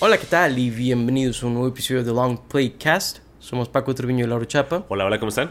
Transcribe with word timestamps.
Hola, 0.00 0.16
¿qué 0.16 0.26
tal? 0.26 0.56
Y 0.60 0.70
bienvenidos 0.70 1.42
a 1.42 1.46
un 1.48 1.54
nuevo 1.54 1.66
episodio 1.66 2.04
de 2.04 2.12
Long 2.12 2.38
Playcast. 2.48 3.18
Somos 3.40 3.68
Paco 3.68 3.92
Treviño 3.96 4.24
y 4.24 4.28
Laura 4.28 4.46
Chapa. 4.46 4.84
Hola, 4.88 5.04
hola, 5.04 5.18
¿cómo 5.18 5.30
están? 5.30 5.50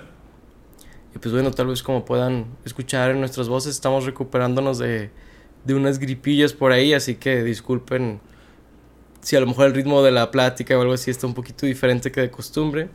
Y 1.13 1.19
pues 1.19 1.33
bueno, 1.33 1.51
tal 1.51 1.67
vez 1.67 1.83
como 1.83 2.05
puedan 2.05 2.45
escuchar 2.63 3.11
en 3.11 3.19
nuestras 3.19 3.49
voces, 3.49 3.75
estamos 3.75 4.05
recuperándonos 4.05 4.77
de, 4.77 5.09
de 5.65 5.73
unas 5.73 5.99
gripillas 5.99 6.53
por 6.53 6.71
ahí, 6.71 6.93
así 6.93 7.15
que 7.15 7.43
disculpen 7.43 8.21
si 9.19 9.35
a 9.35 9.41
lo 9.41 9.47
mejor 9.47 9.65
el 9.65 9.73
ritmo 9.73 10.01
de 10.01 10.11
la 10.11 10.31
plática 10.31 10.77
o 10.77 10.81
algo 10.81 10.93
así 10.93 11.11
está 11.11 11.27
un 11.27 11.33
poquito 11.33 11.65
diferente 11.65 12.09
que 12.09 12.21
de 12.21 12.31
costumbre. 12.31 12.87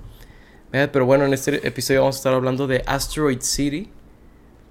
Eh, 0.73 0.89
Pero 0.91 1.05
bueno, 1.05 1.27
en 1.27 1.35
este 1.35 1.69
episodio 1.69 2.01
vamos 2.01 2.17
a 2.17 2.21
estar 2.21 2.33
hablando 2.33 2.67
de 2.67 2.83
Asteroid 2.87 3.43
City, 3.43 3.91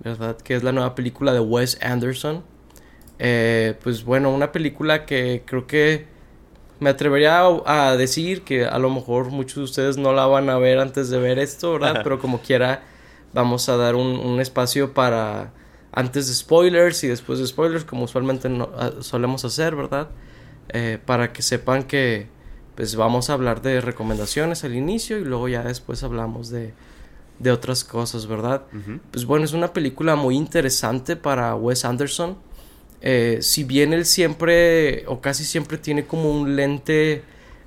¿verdad? 0.04 0.36
Que 0.38 0.56
es 0.56 0.64
la 0.64 0.72
nueva 0.72 0.96
película 0.96 1.32
de 1.32 1.42
Wes 1.42 1.78
Anderson. 1.80 2.44
Eh, 3.20 3.76
pues 3.84 4.04
bueno, 4.04 4.34
una 4.34 4.52
película 4.52 5.06
que 5.06 5.44
creo 5.46 5.68
que 5.68 6.10
me 6.82 6.90
atrevería 6.90 7.40
a, 7.40 7.90
a 7.92 7.96
decir 7.96 8.42
que 8.42 8.66
a 8.66 8.78
lo 8.80 8.90
mejor 8.90 9.30
muchos 9.30 9.56
de 9.56 9.64
ustedes 9.64 9.98
no 9.98 10.12
la 10.12 10.26
van 10.26 10.50
a 10.50 10.58
ver 10.58 10.80
antes 10.80 11.10
de 11.10 11.18
ver 11.20 11.40
esto, 11.40 11.74
¿verdad? 11.74 11.94
Pero 12.04 12.20
como 12.20 12.42
quiera, 12.42 12.84
vamos 13.34 13.70
a 13.70 13.78
dar 13.78 13.96
un, 13.96 14.08
un 14.20 14.42
espacio 14.42 14.94
para 14.94 15.54
antes 15.94 16.28
de 16.28 16.34
spoilers 16.34 17.04
y 17.04 17.08
después 17.08 17.40
de 17.40 17.48
spoilers, 17.48 17.86
como 17.86 18.04
usualmente 18.06 18.50
no- 18.50 18.70
ah, 18.78 18.92
solemos 19.02 19.46
hacer, 19.46 19.76
¿verdad? 19.76 20.10
Eh, 20.70 20.98
para 21.06 21.32
que 21.34 21.42
sepan 21.42 21.84
que 21.84 22.28
pues 22.76 22.96
vamos 22.96 23.30
a 23.30 23.34
hablar 23.34 23.62
de 23.62 23.80
recomendaciones 23.82 24.64
al 24.64 24.74
inicio 24.76 25.20
y 25.20 25.24
luego 25.26 25.48
ya 25.50 25.64
después 25.64 26.02
hablamos 26.04 26.50
de, 26.50 26.74
de 27.40 27.52
otras 27.52 27.84
cosas, 27.84 28.26
¿verdad? 28.28 28.64
Pues 29.12 29.26
bueno, 29.26 29.46
es 29.46 29.54
una 29.54 29.74
película 29.74 30.16
muy 30.16 30.36
interesante 30.38 31.16
para 31.16 31.54
Wes 31.56 31.84
Anderson. 31.86 32.38
Eh, 33.02 33.40
si 33.42 33.64
bien 33.64 33.94
él 33.94 34.06
siempre 34.06 35.06
o 35.08 35.22
casi 35.22 35.44
siempre 35.44 35.78
tiene 35.78 36.06
como 36.06 36.32
un 36.32 36.56
lente 36.56 37.24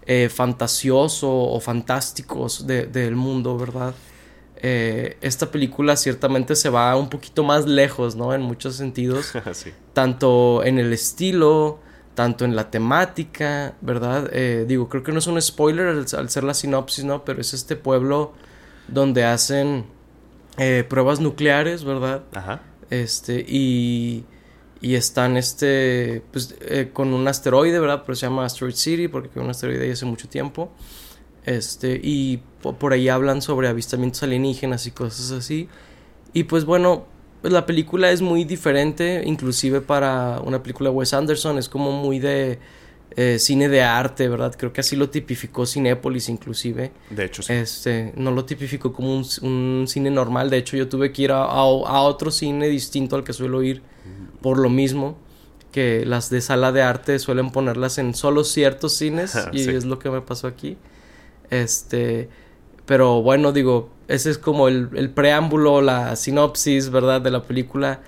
eh, 0.07 0.29
fantasioso 0.29 1.29
o 1.31 1.59
fantástico 1.61 2.47
de- 2.65 2.87
del 2.87 3.17
mundo, 3.17 3.57
¿verdad? 3.59 3.95
Eh, 4.57 5.17
esta 5.21 5.51
película 5.51 5.97
ciertamente 5.97 6.55
se 6.57 6.69
va 6.69 6.95
un 6.97 7.09
poquito 7.11 7.43
más 7.43 7.67
lejos, 7.67 8.15
¿no? 8.17 8.33
En 8.35 8.43
muchos 8.43 8.77
sentidos 8.77 9.33
sí. 9.53 9.73
tanto 9.93 10.63
en 10.65 10.79
el 10.79 10.93
estilo, 10.93 11.81
tanto 12.15 12.45
en 12.45 12.55
la 12.55 12.71
temática, 12.71 13.75
¿verdad? 13.81 14.31
Digo, 14.67 14.89
creo 14.89 15.03
que 15.03 15.11
no 15.13 15.19
es 15.19 15.27
un 15.27 15.41
spoiler 15.43 15.89
al, 15.89 16.07
al 16.17 16.31
ser 16.31 16.45
la 16.45 16.55
sinopsis, 16.55 17.05
¿no? 17.05 17.25
Pero 17.25 17.41
es 17.41 17.53
este 17.55 17.75
pueblo 17.77 18.33
donde 18.89 19.25
hacen 19.25 19.87
pruebas 20.89 21.19
nucleares, 21.21 21.83
¿verdad? 21.85 22.23
Ajá. 22.35 22.63
Este, 22.91 23.45
y, 23.49 24.25
y 24.85 24.95
están 24.97 25.37
este, 25.39 26.23
pues, 26.31 26.55
eh, 26.61 26.91
con 26.93 27.15
un 27.15 27.27
asteroide, 27.27 27.81
¿verdad? 27.81 28.03
Pero 28.05 28.15
se 28.17 28.27
llama 28.27 28.45
Asteroid 28.45 28.75
City 28.75 29.09
porque 29.09 29.29
fue 29.31 29.43
un 29.43 29.49
asteroide 29.51 29.85
ahí 29.85 29.91
hace 29.93 30.05
mucho 30.05 30.29
tiempo. 30.29 30.71
Este, 31.45 32.01
y 32.03 32.39
po- 32.63 32.75
por 32.75 32.93
ahí 32.93 33.09
hablan 33.09 33.43
sobre 33.43 33.69
avistamientos 33.69 34.23
alienígenas 34.23 34.87
y 34.87 34.91
cosas 34.91 35.31
así. 35.31 35.69
Y 36.33 36.45
pues 36.45 36.65
bueno, 36.65 37.07
pues 37.43 37.53
la 37.53 37.67
película 37.67 38.11
es 38.11 38.23
muy 38.23 38.45
diferente, 38.45 39.23
inclusive 39.25 39.81
para 39.81 40.41
una 40.45 40.63
película 40.63 40.91
de 40.91 40.97
Wes 40.97 41.13
Anderson, 41.15 41.59
es 41.59 41.69
como 41.69 41.93
muy 41.93 42.19
de 42.19 42.59
eh, 43.17 43.39
cine 43.39 43.69
de 43.69 43.83
arte, 43.83 44.29
¿verdad? 44.29 44.55
Creo 44.59 44.73
que 44.73 44.81
así 44.81 44.97
lo 44.97 45.09
tipificó 45.11 45.67
Cinépolis 45.67 46.29
inclusive. 46.29 46.93
De 47.11 47.25
hecho, 47.27 47.43
sí. 47.43 47.53
Este, 47.53 48.13
no 48.17 48.31
lo 48.33 48.45
tipificó 48.45 48.93
como 48.93 49.15
un, 49.17 49.25
un 49.43 49.85
cine 49.87 50.11
normal. 50.11 50.51
De 50.51 50.57
hecho, 50.59 50.77
yo 50.77 50.89
tuve 50.89 51.13
que 51.13 51.23
ir 51.23 51.33
a, 51.33 51.45
a- 51.45 51.61
a 51.61 52.01
otro 52.03 52.31
cine 52.31 52.69
distinto 52.69 53.17
al 53.17 53.23
que 53.25 53.33
suelo 53.33 53.63
ir 53.63 53.83
por 54.41 54.59
lo 54.59 54.69
mismo. 54.71 55.19
Que 55.73 56.05
las 56.07 56.31
de 56.31 56.41
sala 56.41 56.71
de 56.71 56.83
arte 56.83 57.19
suelen 57.19 57.51
ponerlas 57.51 57.99
en 57.99 58.15
solo 58.15 58.45
ciertos 58.45 58.97
cines. 58.97 59.37
y 59.53 59.65
Sí. 59.65 59.71
es 59.71 59.85
lo 59.85 59.99
que 59.99 60.11
me 60.11 60.21
pasó 60.21 60.47
aquí. 60.47 60.77
Este. 61.51 62.29
Pero 62.87 63.23
bueno, 63.23 63.53
digo, 63.53 63.91
ese 64.09 64.31
es 64.31 64.39
como 64.39 64.69
el, 64.69 64.91
el 64.95 65.11
preámbulo, 65.11 65.81
la 65.81 66.17
sinopsis, 66.17 66.91
¿verdad? 66.91 67.21
De 67.23 67.31
la 67.31 67.43
película. 67.43 68.01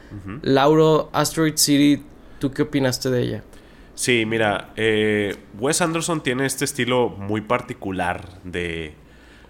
Lauro, 0.43 1.09
Asteroid 1.12 1.57
City, 1.57 2.03
¿tú 2.39 2.51
qué 2.51 2.63
opinaste 2.63 3.09
de 3.11 3.23
ella? 3.23 3.43
Sí, 3.95 4.27
mira, 4.27 4.73
eh, 4.77 5.34
Wes 5.59 5.81
Anderson 5.81 6.23
tiene 6.23 6.45
este 6.45 6.67
estilo 6.67 7.09
muy 7.09 7.41
particular 7.41 8.39
de, 8.45 8.93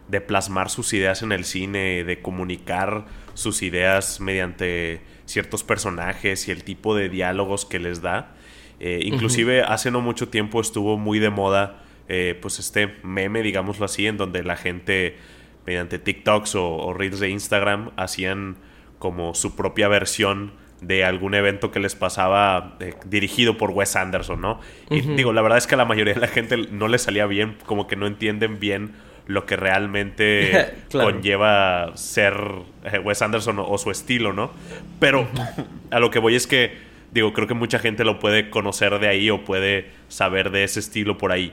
de 0.06 0.20
plasmar 0.20 0.70
sus 0.70 0.92
ideas 0.92 1.22
en 1.22 1.32
el 1.32 1.44
cine, 1.44 2.04
de 2.04 2.22
comunicar 2.22 3.06
sus 3.34 3.62
ideas 3.62 4.20
mediante 4.20 5.00
ciertos 5.26 5.62
personajes 5.62 6.48
y 6.48 6.50
el 6.50 6.64
tipo 6.64 6.96
de 6.96 7.08
diálogos 7.08 7.64
que 7.64 7.78
les 7.78 8.00
da. 8.00 8.34
Eh, 8.80 9.00
inclusive 9.04 9.62
hace 9.62 9.90
no 9.90 10.00
mucho 10.00 10.28
tiempo 10.28 10.60
estuvo 10.60 10.98
muy 10.98 11.18
de 11.18 11.30
moda 11.30 11.82
eh, 12.08 12.38
pues 12.40 12.58
este 12.58 12.94
meme, 13.02 13.42
digámoslo 13.42 13.84
así, 13.84 14.06
en 14.06 14.16
donde 14.16 14.42
la 14.44 14.56
gente 14.56 15.16
mediante 15.66 15.98
TikToks 15.98 16.54
o, 16.54 16.76
o 16.76 16.94
Reels 16.94 17.20
de 17.20 17.30
Instagram 17.30 17.90
hacían 17.96 18.56
como 18.98 19.34
su 19.34 19.56
propia 19.56 19.88
versión 19.88 20.52
de 20.80 21.04
algún 21.04 21.34
evento 21.34 21.70
que 21.70 21.80
les 21.80 21.94
pasaba 21.94 22.76
eh, 22.80 22.94
dirigido 23.06 23.56
por 23.56 23.70
Wes 23.70 23.96
Anderson, 23.96 24.40
¿no? 24.40 24.60
Y 24.90 25.00
digo, 25.00 25.32
la 25.32 25.42
verdad 25.42 25.58
es 25.58 25.66
que 25.66 25.74
a 25.74 25.78
la 25.78 25.84
mayoría 25.84 26.14
de 26.14 26.20
la 26.20 26.28
gente 26.28 26.56
no 26.70 26.88
le 26.88 26.98
salía 26.98 27.26
bien, 27.26 27.56
como 27.66 27.86
que 27.86 27.96
no 27.96 28.06
entienden 28.06 28.60
bien 28.60 28.94
lo 29.26 29.44
que 29.46 29.56
realmente 29.56 30.72
Claro. 30.88 31.10
conlleva 31.10 31.92
ser 31.96 32.34
eh, 32.84 32.98
Wes 32.98 33.22
Anderson 33.22 33.58
o, 33.58 33.68
o 33.68 33.78
su 33.78 33.90
estilo, 33.90 34.32
¿no? 34.32 34.50
Pero 35.00 35.26
a 35.90 36.00
lo 36.00 36.10
que 36.10 36.18
voy 36.18 36.34
es 36.36 36.46
que, 36.46 36.76
digo, 37.12 37.32
creo 37.32 37.46
que 37.46 37.54
mucha 37.54 37.78
gente 37.78 38.04
lo 38.04 38.18
puede 38.18 38.50
conocer 38.50 38.98
de 38.98 39.08
ahí 39.08 39.30
o 39.30 39.44
puede 39.44 39.90
saber 40.08 40.50
de 40.50 40.64
ese 40.64 40.80
estilo 40.80 41.18
por 41.18 41.32
ahí. 41.32 41.52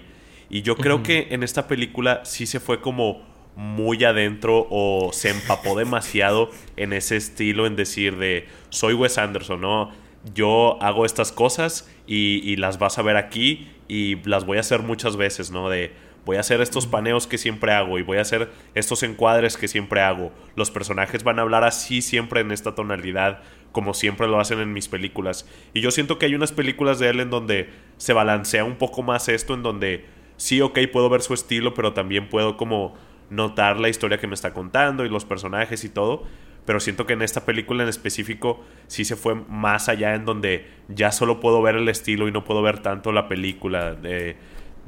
Y 0.49 0.61
yo 0.61 0.75
creo 0.75 1.01
que 1.01 1.29
en 1.31 1.41
esta 1.41 1.67
película 1.67 2.21
sí 2.25 2.45
se 2.45 2.59
fue 2.59 2.79
como 2.79 3.23
muy 3.55 4.03
adentro 4.03 4.67
o 4.69 5.09
se 5.11 5.29
empapó 5.29 5.75
demasiado 5.77 6.49
en 6.77 6.93
ese 6.93 7.15
estilo 7.17 7.65
en 7.65 7.75
decir 7.75 8.17
de 8.17 8.47
soy 8.69 8.93
Wes 8.93 9.17
Anderson, 9.17 9.61
¿no? 9.61 9.91
Yo 10.35 10.81
hago 10.81 11.05
estas 11.05 11.31
cosas 11.31 11.89
y, 12.07 12.39
y 12.43 12.55
las 12.55 12.77
vas 12.77 12.97
a 12.99 13.01
ver 13.01 13.17
aquí 13.17 13.67
y 13.87 14.17
las 14.27 14.45
voy 14.45 14.57
a 14.57 14.61
hacer 14.61 14.81
muchas 14.81 15.17
veces, 15.17 15.51
¿no? 15.51 15.69
De 15.69 15.91
voy 16.25 16.37
a 16.37 16.41
hacer 16.41 16.61
estos 16.61 16.87
paneos 16.87 17.27
que 17.27 17.37
siempre 17.37 17.73
hago 17.73 17.99
y 17.99 18.03
voy 18.03 18.17
a 18.17 18.21
hacer 18.21 18.49
estos 18.75 19.03
encuadres 19.03 19.57
que 19.57 19.67
siempre 19.67 20.01
hago. 20.01 20.31
Los 20.55 20.71
personajes 20.71 21.23
van 21.23 21.39
a 21.39 21.41
hablar 21.41 21.63
así 21.63 22.01
siempre 22.01 22.41
en 22.41 22.51
esta 22.51 22.75
tonalidad 22.75 23.41
como 23.73 23.93
siempre 23.93 24.27
lo 24.27 24.39
hacen 24.39 24.59
en 24.59 24.71
mis 24.71 24.87
películas. 24.87 25.45
Y 25.73 25.81
yo 25.81 25.91
siento 25.91 26.17
que 26.17 26.27
hay 26.27 26.35
unas 26.35 26.53
películas 26.53 26.99
de 26.99 27.09
él 27.09 27.19
en 27.19 27.29
donde 27.29 27.71
se 27.97 28.13
balancea 28.13 28.63
un 28.63 28.75
poco 28.75 29.01
más 29.01 29.27
esto, 29.27 29.55
en 29.55 29.63
donde 29.63 30.05
sí, 30.37 30.61
ok, 30.61 30.79
puedo 30.93 31.09
ver 31.09 31.21
su 31.21 31.33
estilo, 31.33 31.73
pero 31.73 31.91
también 31.91 32.29
puedo 32.29 32.55
como 32.55 32.95
notar 33.29 33.79
la 33.79 33.89
historia 33.89 34.19
que 34.19 34.27
me 34.27 34.35
está 34.35 34.53
contando 34.53 35.03
y 35.03 35.09
los 35.09 35.25
personajes 35.25 35.83
y 35.83 35.89
todo. 35.89 36.23
Pero 36.65 36.79
siento 36.79 37.05
que 37.05 37.13
en 37.13 37.23
esta 37.23 37.43
película 37.43 37.83
en 37.83 37.89
específico 37.89 38.63
sí 38.87 39.03
se 39.03 39.17
fue 39.17 39.35
más 39.35 39.89
allá 39.89 40.15
en 40.15 40.23
donde 40.23 40.67
ya 40.87 41.11
solo 41.11 41.41
puedo 41.41 41.61
ver 41.61 41.75
el 41.75 41.89
estilo 41.89 42.27
y 42.29 42.31
no 42.31 42.45
puedo 42.45 42.61
ver 42.61 42.79
tanto 42.79 43.11
la 43.11 43.27
película 43.27 43.95
de, 43.95 44.37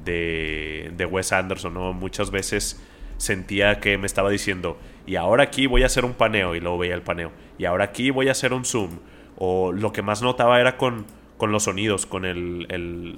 de, 0.03 0.91
de 0.95 1.05
Wes 1.05 1.31
Anderson, 1.31 1.73
¿no? 1.73 1.93
Muchas 1.93 2.31
veces 2.31 2.81
sentía 3.17 3.79
que 3.79 3.97
me 3.97 4.07
estaba 4.07 4.29
diciendo, 4.29 4.77
y 5.05 5.15
ahora 5.15 5.43
aquí 5.43 5.67
voy 5.67 5.83
a 5.83 5.85
hacer 5.85 6.05
un 6.05 6.13
paneo, 6.13 6.55
y 6.55 6.59
luego 6.59 6.77
veía 6.77 6.95
el 6.95 7.01
paneo, 7.01 7.31
y 7.57 7.65
ahora 7.65 7.85
aquí 7.85 8.09
voy 8.09 8.27
a 8.27 8.31
hacer 8.31 8.53
un 8.53 8.65
zoom. 8.65 8.99
O 9.37 9.71
lo 9.71 9.91
que 9.91 10.01
más 10.01 10.21
notaba 10.21 10.59
era 10.59 10.77
con, 10.77 11.05
con 11.37 11.51
los 11.51 11.63
sonidos, 11.63 12.05
con 12.05 12.25
el, 12.25 12.67
el, 12.69 13.15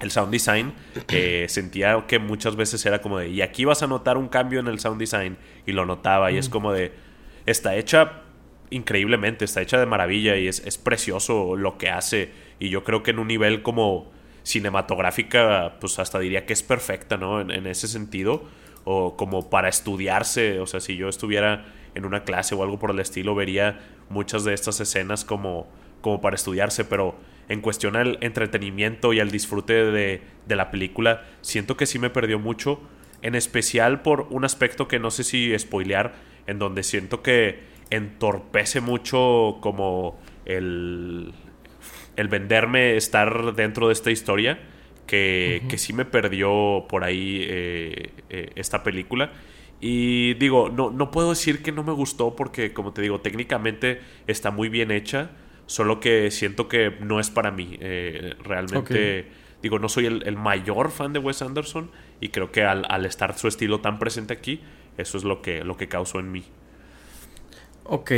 el 0.00 0.10
sound 0.10 0.30
design, 0.30 0.74
eh, 1.08 1.46
sentía 1.48 2.04
que 2.06 2.18
muchas 2.18 2.56
veces 2.56 2.84
era 2.86 3.00
como 3.00 3.18
de, 3.18 3.28
y 3.28 3.42
aquí 3.42 3.64
vas 3.64 3.82
a 3.82 3.86
notar 3.86 4.16
un 4.16 4.28
cambio 4.28 4.60
en 4.60 4.68
el 4.68 4.78
sound 4.78 5.00
design, 5.00 5.36
y 5.66 5.72
lo 5.72 5.86
notaba, 5.86 6.30
y 6.30 6.38
es 6.38 6.48
como 6.48 6.72
de, 6.72 6.92
está 7.46 7.76
hecha 7.76 8.22
increíblemente, 8.70 9.44
está 9.44 9.62
hecha 9.62 9.78
de 9.78 9.86
maravilla, 9.86 10.36
y 10.36 10.48
es, 10.48 10.60
es 10.66 10.78
precioso 10.78 11.56
lo 11.56 11.78
que 11.78 11.90
hace, 11.90 12.30
y 12.58 12.68
yo 12.68 12.84
creo 12.84 13.02
que 13.02 13.10
en 13.10 13.18
un 13.18 13.28
nivel 13.28 13.62
como 13.62 14.10
cinematográfica, 14.48 15.76
pues 15.80 15.98
hasta 15.98 16.18
diría 16.18 16.46
que 16.46 16.54
es 16.54 16.62
perfecta, 16.62 17.16
¿no? 17.16 17.40
En, 17.40 17.50
en 17.50 17.66
ese 17.66 17.86
sentido, 17.86 18.44
o 18.84 19.16
como 19.16 19.50
para 19.50 19.68
estudiarse, 19.68 20.60
o 20.60 20.66
sea, 20.66 20.80
si 20.80 20.96
yo 20.96 21.08
estuviera 21.08 21.66
en 21.94 22.06
una 22.06 22.24
clase 22.24 22.54
o 22.54 22.62
algo 22.62 22.78
por 22.78 22.90
el 22.90 23.00
estilo, 23.00 23.34
vería 23.34 23.80
muchas 24.08 24.44
de 24.44 24.54
estas 24.54 24.80
escenas 24.80 25.24
como, 25.24 25.68
como 26.00 26.20
para 26.20 26.36
estudiarse, 26.36 26.84
pero 26.84 27.14
en 27.48 27.60
cuestión 27.60 27.96
al 27.96 28.18
entretenimiento 28.22 29.12
y 29.12 29.20
al 29.20 29.30
disfrute 29.30 29.84
de, 29.84 30.22
de 30.46 30.56
la 30.56 30.70
película, 30.70 31.24
siento 31.42 31.76
que 31.76 31.86
sí 31.86 31.98
me 31.98 32.08
perdió 32.08 32.38
mucho, 32.38 32.80
en 33.20 33.34
especial 33.34 34.00
por 34.00 34.28
un 34.30 34.44
aspecto 34.44 34.88
que 34.88 34.98
no 34.98 35.10
sé 35.10 35.24
si 35.24 35.58
spoilear, 35.58 36.14
en 36.46 36.58
donde 36.58 36.82
siento 36.82 37.22
que 37.22 37.60
entorpece 37.90 38.80
mucho 38.80 39.58
como 39.60 40.18
el, 40.46 41.32
el 42.18 42.26
venderme 42.26 42.96
estar 42.96 43.54
dentro 43.54 43.86
de 43.86 43.92
esta 43.92 44.10
historia 44.10 44.58
que, 45.06 45.62
que 45.68 45.78
sí 45.78 45.92
me 45.92 46.04
perdió 46.04 46.84
por 46.88 47.04
ahí 47.04 47.46
eh, 47.48 48.10
eh, 48.28 48.50
esta 48.56 48.82
película. 48.82 49.32
Y 49.80 50.34
digo, 50.34 50.68
no, 50.68 50.90
no 50.90 51.12
puedo 51.12 51.30
decir 51.30 51.62
que 51.62 51.70
no 51.70 51.84
me 51.84 51.92
gustó 51.92 52.34
porque, 52.34 52.72
como 52.72 52.92
te 52.92 53.02
digo, 53.02 53.20
técnicamente 53.20 54.00
está 54.26 54.50
muy 54.50 54.68
bien 54.68 54.90
hecha, 54.90 55.30
solo 55.66 56.00
que 56.00 56.32
siento 56.32 56.66
que 56.66 56.90
no 57.00 57.20
es 57.20 57.30
para 57.30 57.52
mí. 57.52 57.78
Eh, 57.80 58.34
realmente 58.42 59.26
digo, 59.62 59.78
no 59.78 59.88
soy 59.88 60.06
el, 60.06 60.36
mayor 60.36 60.90
fan 60.90 61.12
de 61.12 61.20
Wes 61.20 61.40
Anderson 61.40 61.88
y 62.20 62.30
creo 62.30 62.50
que 62.50 62.64
al, 62.64 62.84
al, 62.88 63.06
estar 63.06 63.38
su 63.38 63.46
estilo 63.46 63.80
tan 63.80 64.00
presente 64.00 64.32
aquí, 64.32 64.60
eso 64.96 65.16
es 65.16 65.22
lo 65.22 65.40
que, 65.40 65.62
lo 65.62 65.76
que 65.76 65.86
causó 65.86 66.18
en 66.18 66.32
mí. 66.32 66.44
Ok. 67.84 68.10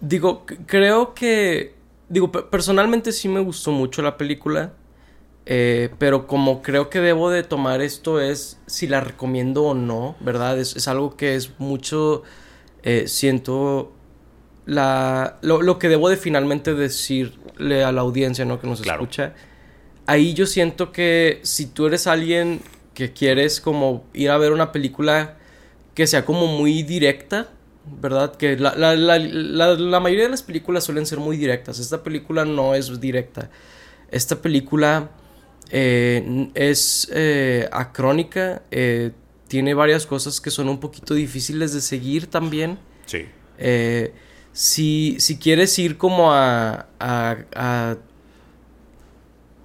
Digo, 0.00 0.44
creo 0.66 1.14
que... 1.14 1.83
Digo, 2.08 2.30
personalmente 2.30 3.12
sí 3.12 3.28
me 3.28 3.40
gustó 3.40 3.72
mucho 3.72 4.02
la 4.02 4.16
película. 4.16 4.72
Eh, 5.46 5.90
pero 5.98 6.26
como 6.26 6.62
creo 6.62 6.88
que 6.88 7.00
debo 7.00 7.28
de 7.28 7.42
tomar 7.42 7.82
esto 7.82 8.18
es 8.18 8.58
si 8.66 8.86
la 8.86 9.02
recomiendo 9.02 9.64
o 9.64 9.74
no, 9.74 10.16
¿verdad? 10.20 10.58
Es, 10.58 10.88
algo 10.88 11.16
que 11.16 11.34
es 11.36 11.58
mucho... 11.58 12.22
Eh, 12.82 13.08
siento 13.08 13.92
la, 14.66 15.38
lo, 15.42 15.78
que 15.78 15.88
debo 15.88 16.08
de 16.08 16.16
finalmente 16.16 16.74
decirle 16.74 17.84
a 17.84 17.92
la 17.92 18.02
audiencia, 18.02 18.44
¿no? 18.44 18.60
Que 18.60 18.66
nos 18.66 18.80
escucha. 18.80 19.34
Ahí 20.06 20.34
yo 20.34 20.46
siento 20.46 20.92
que 20.92 21.40
si 21.42 21.66
tú 21.66 21.86
eres 21.86 22.06
alguien 22.06 22.60
que 22.94 23.12
quieres 23.12 23.60
como 23.60 24.04
ir 24.12 24.30
a 24.30 24.38
ver 24.38 24.52
una 24.52 24.70
película 24.72 25.36
que 25.94 26.06
sea 26.06 26.24
como 26.24 26.46
muy 26.46 26.82
directa, 26.82 27.48
¿verdad? 27.86 28.36
Que 28.36 28.56
la, 28.56 28.74
la, 28.76 28.94
la, 28.96 29.18
la, 29.18 30.00
mayoría 30.00 30.24
de 30.24 30.30
las 30.30 30.42
películas 30.42 30.84
suelen 30.84 31.06
ser 31.06 31.18
muy 31.18 31.36
directas. 31.36 31.78
Esta 31.78 32.02
película 32.02 32.44
no 32.44 32.74
es 32.74 33.00
directa. 33.00 33.50
Esta 34.10 34.40
película 34.40 35.10
eh, 35.70 36.50
es 36.54 37.08
eh, 37.12 37.68
acrónica. 37.72 38.62
Eh, 38.70 39.12
tiene 39.48 39.74
varias 39.74 40.06
cosas 40.06 40.40
que 40.40 40.50
son 40.50 40.68
un 40.68 40.80
poquito 40.80 41.14
difíciles 41.14 41.72
de 41.72 41.80
seguir 41.80 42.26
también. 42.28 42.78
Sí. 43.06 43.26
si, 44.52 45.16
si 45.18 45.38
quieres 45.38 45.78
ir 45.78 45.98
como 45.98 46.32
a, 46.32 46.86
a, 46.98 47.36
a, 47.54 47.96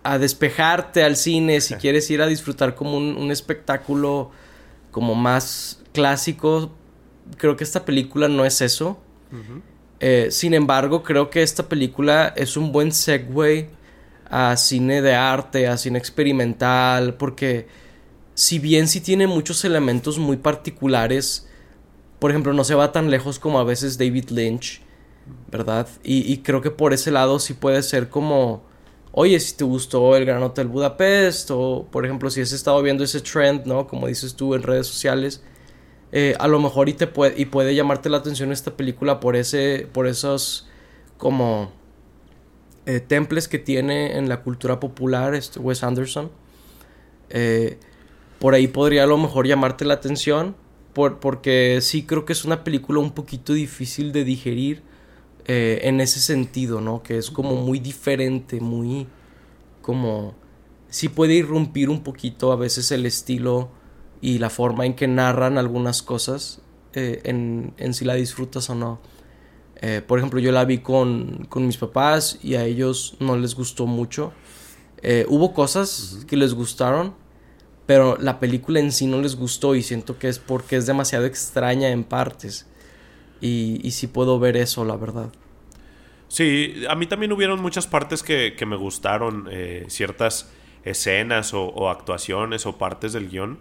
a 0.04 0.18
despejarte 0.18 1.04
al 1.04 1.16
cine, 1.16 1.62
si 1.62 1.74
quieres 1.76 2.10
ir 2.12 2.22
a 2.22 2.28
disfrutar 2.28 2.76
como 2.76 2.98
un, 2.98 3.16
un 3.16 3.32
espectáculo 3.32 4.32
como 4.92 5.16
más 5.16 5.82
clásico, 5.94 6.72
creo 7.38 7.56
que 7.56 7.64
esta 7.64 7.86
película 7.86 8.28
no 8.28 8.46
es 8.46 8.62
eso. 8.62 9.00
Eh, 10.00 10.30
sin 10.32 10.54
embargo, 10.54 11.04
creo 11.04 11.30
que 11.30 11.44
esta 11.44 11.68
película 11.68 12.34
es 12.36 12.58
un 12.58 12.72
buen 12.72 12.92
segue 12.92 13.70
a 14.30 14.56
cine 14.58 15.02
de 15.02 15.16
arte, 15.16 15.68
a 15.68 15.78
cine 15.78 16.00
experimental, 16.00 17.16
porque 17.16 17.68
si 18.34 18.60
bien 18.60 18.88
sí 18.88 19.02
tiene 19.02 19.28
muchos 19.28 19.66
elementos 19.66 20.18
muy 20.18 20.38
particulares, 20.38 21.48
por 22.20 22.32
ejemplo, 22.32 22.54
no 22.54 22.64
se 22.64 22.76
va 22.76 22.92
tan 22.92 23.10
lejos 23.10 23.40
como 23.40 23.60
a 23.60 23.64
veces 23.64 23.98
David 23.98 24.30
Lynch, 24.30 24.82
¿verdad? 25.52 25.88
Y, 26.04 26.32
y 26.32 26.38
creo 26.40 26.62
que 26.62 26.72
por 26.72 26.94
ese 26.94 27.12
lado 27.12 27.40
sí 27.40 27.54
puede 27.54 27.82
ser 27.84 28.10
como, 28.10 28.64
oye, 29.12 29.40
si 29.40 29.56
te 29.56 29.64
gustó 29.64 30.16
el 30.16 30.26
Gran 30.26 30.44
Hotel 30.44 30.68
Budapest, 30.68 31.52
o 31.52 31.88
por 31.92 32.06
ejemplo, 32.06 32.30
si 32.30 32.42
has 32.42 32.52
estado 32.52 32.82
viendo 32.82 33.04
ese 33.04 33.22
trend, 33.22 33.66
¿no? 33.66 33.88
Como 33.88 34.08
dices 34.08 34.36
tú 34.36 34.54
en 34.56 34.64
redes 34.64 34.88
sociales, 34.88 35.42
eh, 36.12 36.36
a 36.40 36.48
lo 36.48 36.60
mejor 36.60 36.90
y 36.90 36.94
te 36.94 37.06
puede 37.08 37.40
y 37.40 37.46
puede 37.46 37.76
llamarte 37.76 38.10
la 38.10 38.18
atención 38.18 38.52
esta 38.52 38.76
película 38.76 39.20
por 39.20 39.36
ese 39.36 39.88
por 39.92 40.08
esos 40.08 40.68
como 41.18 41.72
eh, 42.86 43.00
temples 43.00 43.48
que 43.48 43.60
tiene 43.60 44.18
en 44.18 44.28
la 44.28 44.42
cultura 44.42 44.80
popular 44.80 45.36
este 45.36 45.60
Wes 45.60 45.84
Anderson. 45.84 46.32
Eh, 47.30 47.78
por 48.40 48.56
ahí 48.56 48.68
podría 48.68 49.04
a 49.04 49.08
lo 49.08 49.18
mejor 49.18 49.46
llamarte 49.46 49.86
la 49.86 49.96
atención 49.96 50.56
por, 50.94 51.20
porque 51.20 51.80
sí 51.82 52.04
creo 52.04 52.26
que 52.26 52.34
es 52.34 52.44
una 52.44 52.64
película 52.64 53.00
un 53.00 53.12
poquito 53.12 53.54
difícil 53.54 54.12
de 54.12 54.24
digerir 54.24 54.82
en 55.52 56.00
ese 56.00 56.20
sentido 56.20 56.80
no 56.80 57.02
que 57.02 57.18
es 57.18 57.32
como 57.32 57.56
muy 57.56 57.80
diferente 57.80 58.60
muy 58.60 59.08
como 59.82 60.36
sí 60.90 61.10
puede 61.10 61.34
irrumpir 61.34 61.90
un 61.90 62.04
poquito 62.04 62.52
a 62.52 62.56
veces 62.56 62.92
el 62.92 63.08
estilo 63.08 63.72
y 64.22 64.40
la 64.40 64.50
forma 64.50 64.86
en 64.86 64.96
que 64.96 65.08
narran 65.08 65.58
algunas 65.58 66.02
cosas 66.02 66.62
eh, 66.94 67.22
en, 67.24 67.74
en, 67.78 67.94
si 67.94 68.06
la 68.06 68.16
disfrutas 68.16 68.70
o 68.70 68.76
no. 68.76 69.00
Eh, 69.82 70.02
por 70.06 70.20
ejemplo, 70.20 70.40
yo 70.40 70.52
la 70.52 70.66
vi 70.66 70.80
con, 70.80 71.46
con, 71.50 71.66
mis 71.66 71.78
papás 71.78 72.40
y 72.44 72.56
a 72.56 72.66
ellos 72.66 73.16
no 73.20 73.38
les 73.38 73.56
gustó 73.56 73.86
mucho. 73.86 74.34
Eh, 75.02 75.26
hubo 75.30 75.54
cosas 75.54 76.26
que 76.28 76.36
les 76.36 76.54
gustaron, 76.54 77.14
pero 77.86 78.18
la 78.20 78.40
película 78.40 78.80
en 78.80 78.92
sí 78.92 79.08
no 79.08 79.22
les 79.22 79.36
gustó 79.36 79.76
y 79.76 79.84
siento 79.84 80.20
que 80.20 80.28
es 80.28 80.40
porque 80.40 80.76
es 80.76 80.86
demasiado 80.86 81.26
extraña 81.26 81.90
en 81.90 82.04
partes. 82.04 82.68
Y, 83.40 83.80
y 83.84 83.92
sí 83.92 84.08
puedo 84.08 84.38
ver 84.38 84.58
eso, 84.58 84.84
la 84.84 84.98
verdad. 84.98 85.32
Sí, 86.28 86.84
a 86.90 86.96
mí 86.96 87.08
también 87.08 87.32
hubieron 87.32 87.62
muchas 87.62 87.88
partes 87.88 88.22
que, 88.22 88.56
que 88.56 88.66
me 88.66 88.76
gustaron, 88.76 89.50
ciertas 89.88 90.52
escenas 90.84 91.54
o, 91.54 91.64
o, 91.66 91.90
actuaciones 91.90 92.66
o 92.66 92.78
partes 92.78 93.14
del 93.14 93.30
guion 93.30 93.58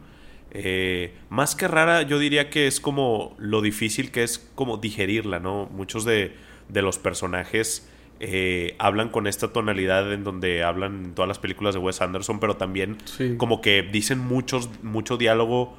eh, 0.51 1.15
más 1.29 1.55
que 1.55 1.69
rara, 1.69 2.03
yo 2.03 2.19
diría 2.19 2.49
que 2.51 2.67
es 2.67 2.81
como 2.81 3.37
lo 3.39 3.61
difícil 3.61 4.11
que 4.11 4.23
es 4.23 4.39
como 4.55 4.79
digerirla, 4.79 5.41
¿no? 5.41 5.67
Muchos 5.67 6.05
de, 6.05 6.35
los 6.73 6.99
personajes 6.99 7.89
eh, 8.21 8.75
hablan 8.79 9.11
con 9.11 9.27
esta 9.27 9.53
tonalidad 9.53 10.13
en 10.13 10.25
donde 10.25 10.63
hablan 10.63 11.05
en 11.07 11.15
todas 11.15 11.29
las 11.29 11.39
películas 11.39 11.75
de 11.75 11.81
Wes 11.81 12.01
Anderson, 12.01 12.41
pero 12.41 12.57
también 12.57 12.97
como 13.37 13.61
que 13.61 13.83
dicen 13.83 14.19
muchos, 14.19 14.71
mucho 14.83 15.17
diálogo 15.17 15.77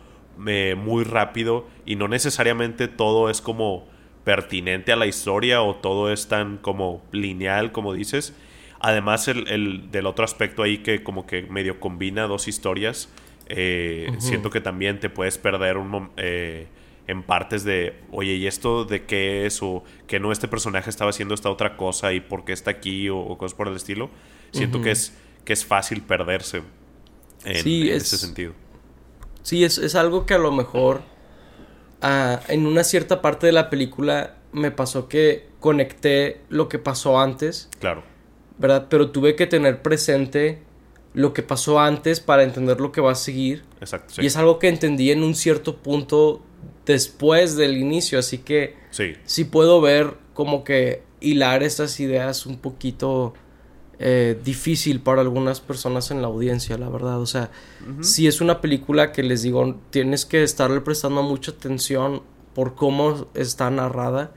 eh, 0.48 0.75
muy 0.77 1.04
rápido 1.04 1.68
y 1.86 1.95
no 1.95 2.07
necesariamente 2.07 2.88
todo 2.88 3.30
es 3.30 3.42
como 3.42 3.88
pertinente 4.24 4.92
a 4.92 4.95
la 4.95 5.06
historia 5.06 5.62
o 5.62 5.75
todo 5.75 6.12
es 6.12 6.27
tan 6.27 6.57
como 6.57 7.04
lineal 7.12 7.71
como 7.71 7.94
dices. 7.94 8.36
Además 8.80 9.27
el, 9.27 9.48
el 9.48 9.92
del 9.92 10.06
otro 10.06 10.24
aspecto 10.24 10.63
ahí 10.63 10.77
que 10.77 11.04
como 11.04 11.25
que 11.25 11.44
medio 11.44 11.80
combina 11.80 12.27
dos 12.27 12.48
historias 12.48 13.10
eh, 13.49 14.11
siento 14.19 14.49
que 14.49 14.61
también 14.61 14.99
te 14.99 15.09
puedes 15.09 15.37
perder 15.37 15.77
un, 15.77 16.11
eh, 16.17 16.67
en 17.07 17.23
partes 17.23 17.63
de, 17.63 17.99
oye, 18.11 18.35
¿y 18.35 18.45
esto 18.45 18.85
de 18.85 19.05
qué 19.05 19.47
es? 19.47 19.63
O 19.63 19.83
que 20.05 20.19
no 20.19 20.31
este 20.31 20.47
personaje 20.47 20.91
estaba 20.91 21.09
haciendo 21.09 21.33
esta 21.33 21.49
otra 21.49 21.75
cosa 21.75 22.13
y 22.13 22.19
por 22.19 22.45
qué 22.45 22.53
está 22.53 22.69
aquí 22.69 23.09
o, 23.09 23.35
cosas 23.37 23.57
por 23.57 23.67
el 23.67 23.75
estilo. 23.75 24.11
Siento 24.51 24.81
que, 24.81 24.91
es, 24.91 25.13
que 25.43 25.53
es 25.53 25.65
fácil 25.65 26.01
perderse 26.03 26.61
en, 27.43 27.67
ese 27.91 28.17
sentido. 28.17 28.53
Sí, 29.41 29.63
es, 29.63 29.79
es, 29.79 29.95
algo 29.95 30.25
que 30.25 30.35
a 30.35 30.37
lo 30.37 30.51
mejor 30.51 31.01
ah, 32.01 32.41
en 32.47 32.67
una 32.67 32.83
cierta 32.83 33.21
parte 33.21 33.47
de 33.47 33.53
la 33.53 33.69
película 33.69 34.35
me 34.51 34.71
pasó 34.71 35.07
que 35.07 35.47
conecté 35.59 36.41
lo 36.49 36.69
que 36.69 36.77
pasó 36.77 37.19
antes. 37.19 37.69
Claro. 37.79 38.03
¿Verdad? 38.59 38.87
Pero 38.89 39.09
tuve 39.11 39.35
que 39.35 39.47
tener 39.47 39.81
presente 39.81 40.61
lo 41.13 41.33
que 41.33 41.44
pasó 41.44 41.80
antes 41.80 42.19
para 42.19 42.44
entender 42.44 42.80
lo 42.80 42.92
que 42.92 43.01
va 43.01 43.11
a 43.11 43.16
seguir. 43.16 43.63
Exacto. 43.81 44.21
Y 44.21 44.25
es 44.25 44.37
algo 44.37 44.59
que 44.59 44.68
entendí 44.68 45.11
en 45.11 45.23
un 45.23 45.35
cierto 45.35 45.78
punto 45.78 46.42
después 46.85 47.56
del 47.56 47.78
inicio, 47.78 48.19
así 48.19 48.39
que 48.39 48.75
sí, 48.92 49.13
sí 49.25 49.45
puedo 49.45 49.81
ver 49.81 50.16
como 50.33 50.63
que 50.63 51.04
hilar 51.19 51.63
estas 51.63 51.99
ideas 51.99 52.45
un 52.45 52.57
poquito 52.57 53.33
eh, 54.01 54.39
difícil 54.45 55.01
para 55.01 55.19
algunas 55.19 55.59
personas 55.59 56.09
en 56.09 56.21
la 56.21 56.30
audiencia, 56.30 56.78
la 56.78 56.87
verdad. 56.87 57.19
O 57.19 57.25
sea, 57.25 57.51
si 57.99 58.28
es 58.28 58.39
una 58.39 58.61
película 58.61 59.11
que 59.11 59.23
les 59.23 59.42
digo, 59.42 59.78
tienes 59.89 60.25
que 60.25 60.42
estarle 60.42 60.80
prestando 60.80 61.21
mucha 61.21 61.51
atención 61.51 62.23
por 62.56 62.75
cómo 62.75 63.28
está 63.33 63.69
narrada. 63.69 64.31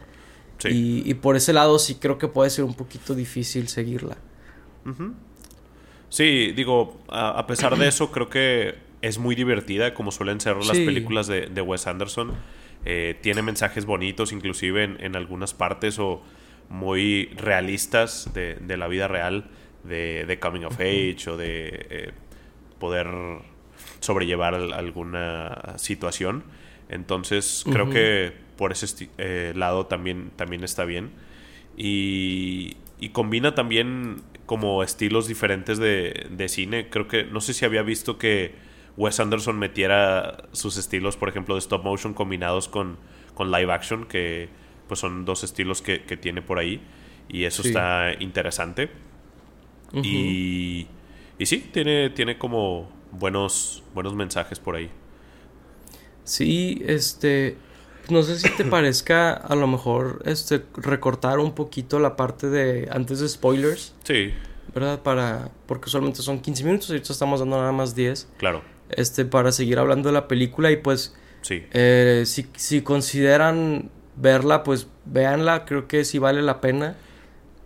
Sí. 0.58 1.02
Y, 1.06 1.14
por 1.14 1.36
ese 1.36 1.52
lado 1.52 1.78
sí 1.78 1.96
creo 1.96 2.18
que 2.18 2.26
puede 2.26 2.50
ser 2.50 2.64
un 2.64 2.74
poquito 2.74 3.14
difícil 3.14 3.68
seguirla. 3.68 4.16
Sí, 6.12 6.52
digo, 6.52 7.00
a, 7.08 7.46
pesar 7.46 7.74
de 7.78 7.88
eso, 7.88 8.12
creo 8.12 8.28
que 8.28 8.74
es 9.00 9.16
muy 9.16 9.34
divertida, 9.34 9.94
como 9.94 10.12
suelen 10.12 10.42
ser 10.42 10.56
las 10.56 10.76
películas 10.76 11.26
de, 11.26 11.62
Wes 11.62 11.86
Anderson. 11.86 12.34
Eh, 12.84 13.16
tiene 13.22 13.40
mensajes 13.40 13.86
bonitos, 13.86 14.30
inclusive 14.30 14.84
en, 14.84 15.16
algunas 15.16 15.54
partes, 15.54 15.98
o 15.98 16.22
muy 16.68 17.30
realistas 17.36 18.30
de, 18.34 18.76
la 18.76 18.88
vida 18.88 19.08
real, 19.08 19.46
de, 19.84 20.38
coming 20.38 20.64
of 20.64 20.74
age, 20.74 21.30
o 21.30 21.38
de 21.38 21.86
eh, 21.88 22.10
poder 22.78 23.08
sobrellevar 24.00 24.54
alguna 24.54 25.78
situación. 25.78 26.44
Entonces, 26.90 27.64
creo 27.72 27.88
que 27.88 28.34
por 28.58 28.72
ese 28.72 29.08
eh, 29.16 29.54
lado 29.56 29.86
también, 29.86 30.30
también 30.36 30.62
está 30.62 30.84
bien. 30.84 31.08
Y, 31.74 32.76
y 33.00 33.08
combina 33.08 33.54
también 33.54 34.20
como 34.52 34.82
estilos 34.82 35.28
diferentes 35.28 35.78
de, 35.78 36.26
de, 36.28 36.46
cine. 36.50 36.90
Creo 36.90 37.08
que, 37.08 37.24
no 37.24 37.40
sé 37.40 37.54
si 37.54 37.64
había 37.64 37.80
visto 37.80 38.18
que 38.18 38.54
Wes 38.98 39.18
Anderson 39.18 39.58
metiera 39.58 40.46
sus 40.52 40.76
estilos, 40.76 41.16
por 41.16 41.30
ejemplo, 41.30 41.54
de 41.54 41.60
stop 41.60 41.82
motion 41.82 42.12
combinados 42.12 42.68
con, 42.68 42.98
con 43.32 43.50
live 43.50 43.72
action, 43.72 44.04
que 44.04 44.50
pues 44.88 45.00
son 45.00 45.24
dos 45.24 45.42
estilos 45.42 45.80
que, 45.80 46.00
tiene 46.20 46.42
por 46.42 46.58
ahí. 46.58 46.82
Y 47.30 47.44
eso 47.44 47.62
está 47.62 48.12
interesante. 48.20 48.90
y, 49.94 50.86
y 51.38 51.46
sí, 51.46 51.70
tiene, 51.72 52.10
tiene 52.10 52.36
como 52.36 52.92
buenos, 53.10 53.82
buenos 53.94 54.14
mensajes 54.14 54.58
por 54.58 54.76
ahí. 54.76 54.90
Sí, 56.24 56.82
este 56.84 57.56
no 58.08 58.22
sé 58.22 58.38
si 58.38 58.48
te 58.56 58.64
parezca 58.64 59.32
a 59.32 59.54
lo 59.54 59.66
mejor 59.66 60.22
este 60.26 60.62
recortar 60.76 61.38
un 61.38 61.54
poquito 61.54 61.98
la 61.98 62.16
parte 62.16 62.48
de 62.48 62.88
antes 62.90 63.20
de 63.20 63.28
spoilers. 63.28 63.94
Sí. 64.04 64.32
¿verdad? 64.74 65.00
Para, 65.02 65.50
porque 65.66 65.86
usualmente 65.86 66.22
son 66.22 66.40
15 66.40 66.64
minutos, 66.64 66.88
ahorita 66.90 67.12
estamos 67.12 67.40
dando 67.40 67.58
nada 67.58 67.72
más 67.72 67.94
10. 67.94 68.28
Claro. 68.38 68.62
Este, 68.90 69.24
para 69.26 69.52
seguir 69.52 69.78
hablando 69.78 70.08
de 70.08 70.14
la 70.14 70.28
película 70.28 70.70
y 70.70 70.76
pues, 70.76 71.14
Sí. 71.42 71.64
eh, 71.72 72.22
si, 72.26 72.46
si 72.56 72.80
consideran 72.82 73.90
verla, 74.16 74.62
pues 74.62 74.86
véanla, 75.04 75.64
creo 75.66 75.88
que 75.88 76.04
sí 76.04 76.18
vale 76.18 76.40
la 76.42 76.60
pena. 76.60 76.96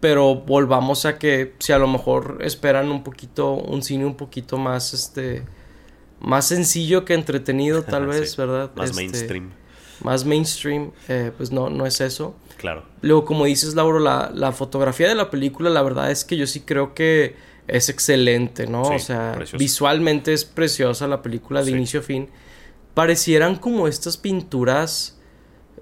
Pero 0.00 0.34
volvamos 0.34 1.06
a 1.06 1.16
que 1.18 1.54
si 1.58 1.72
a 1.72 1.78
lo 1.78 1.86
mejor 1.88 2.38
esperan 2.40 2.90
un 2.90 3.02
poquito, 3.04 3.52
un 3.54 3.82
cine 3.82 4.04
un 4.04 4.16
poquito 4.16 4.58
más, 4.58 4.92
este, 4.92 5.42
más 6.20 6.46
sencillo 6.48 7.04
que 7.04 7.14
entretenido, 7.14 7.82
tal 7.82 8.02
Sí. 8.12 8.20
vez, 8.20 8.36
¿verdad? 8.36 8.70
Más 8.74 8.90
Este, 8.90 9.02
mainstream. 9.02 9.50
Más 10.02 10.24
mainstream, 10.24 10.90
eh, 11.08 11.32
pues 11.36 11.50
no, 11.52 11.70
no 11.70 11.86
es 11.86 12.00
eso. 12.00 12.34
Claro. 12.58 12.84
Luego, 13.02 13.24
como 13.24 13.44
dices, 13.44 13.74
Lauro, 13.74 13.98
la, 13.98 14.30
la 14.34 14.52
fotografía 14.52 15.08
de 15.08 15.14
la 15.14 15.30
película, 15.30 15.70
la 15.70 15.82
verdad 15.82 16.10
es 16.10 16.24
que 16.24 16.36
yo 16.36 16.46
sí 16.46 16.60
creo 16.60 16.94
que 16.94 17.36
es 17.68 17.88
excelente, 17.88 18.66
¿no? 18.66 18.84
Sí, 18.84 18.94
o 18.94 18.98
sea, 18.98 19.32
preciosa. 19.36 19.58
visualmente 19.58 20.32
es 20.32 20.44
preciosa 20.44 21.06
la 21.08 21.22
película 21.22 21.60
de 21.60 21.66
Sí. 21.66 21.72
inicio 21.72 22.00
a 22.00 22.02
fin. 22.02 22.28
Parecieran 22.94 23.56
como 23.56 23.88
estas 23.88 24.16
pinturas 24.16 25.18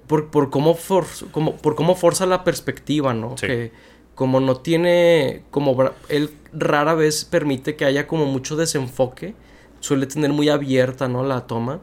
por, 0.07 0.29
por, 0.31 0.49
cómo, 0.49 0.75
for- 0.75 1.05
como, 1.31 1.55
por 1.57 1.75
cómo 1.75 1.95
forza 1.95 2.25
la 2.25 2.43
perspectiva, 2.43 3.13
¿no? 3.13 3.37
Sí. 3.37 3.47
Que 3.47 3.71
como 4.15 4.39
no 4.39 4.57
tiene, 4.57 5.43
como 5.51 5.91
él 6.09 6.29
rara 6.53 6.93
vez 6.95 7.25
permite 7.25 7.75
que 7.75 7.85
haya 7.85 8.07
como 8.07 8.25
mucho 8.25 8.55
desenfoque, 8.55 9.35
suele 9.81 10.07
tener 10.07 10.31
muy 10.31 10.49
abierta, 10.49 11.07
¿no? 11.07 11.23
La 11.25 11.47
toma 11.47 11.81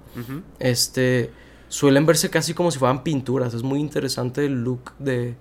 este 0.58 1.30
suelen 1.72 2.04
verse 2.04 2.28
casi 2.28 2.52
como 2.52 2.70
si 2.70 2.78
fueran 2.78 3.02
pinturas. 3.02 3.54
Es 3.54 3.62
muy 3.62 3.80
interesante 3.80 4.44
el 4.44 4.62
look 4.62 4.92
de, 4.98 5.36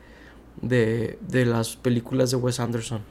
de, 0.61 1.19
de 1.27 1.45
las 1.45 1.75
películas 1.75 2.31
de 2.31 2.38
Wes 2.38 2.61
Anderson. 2.61 3.01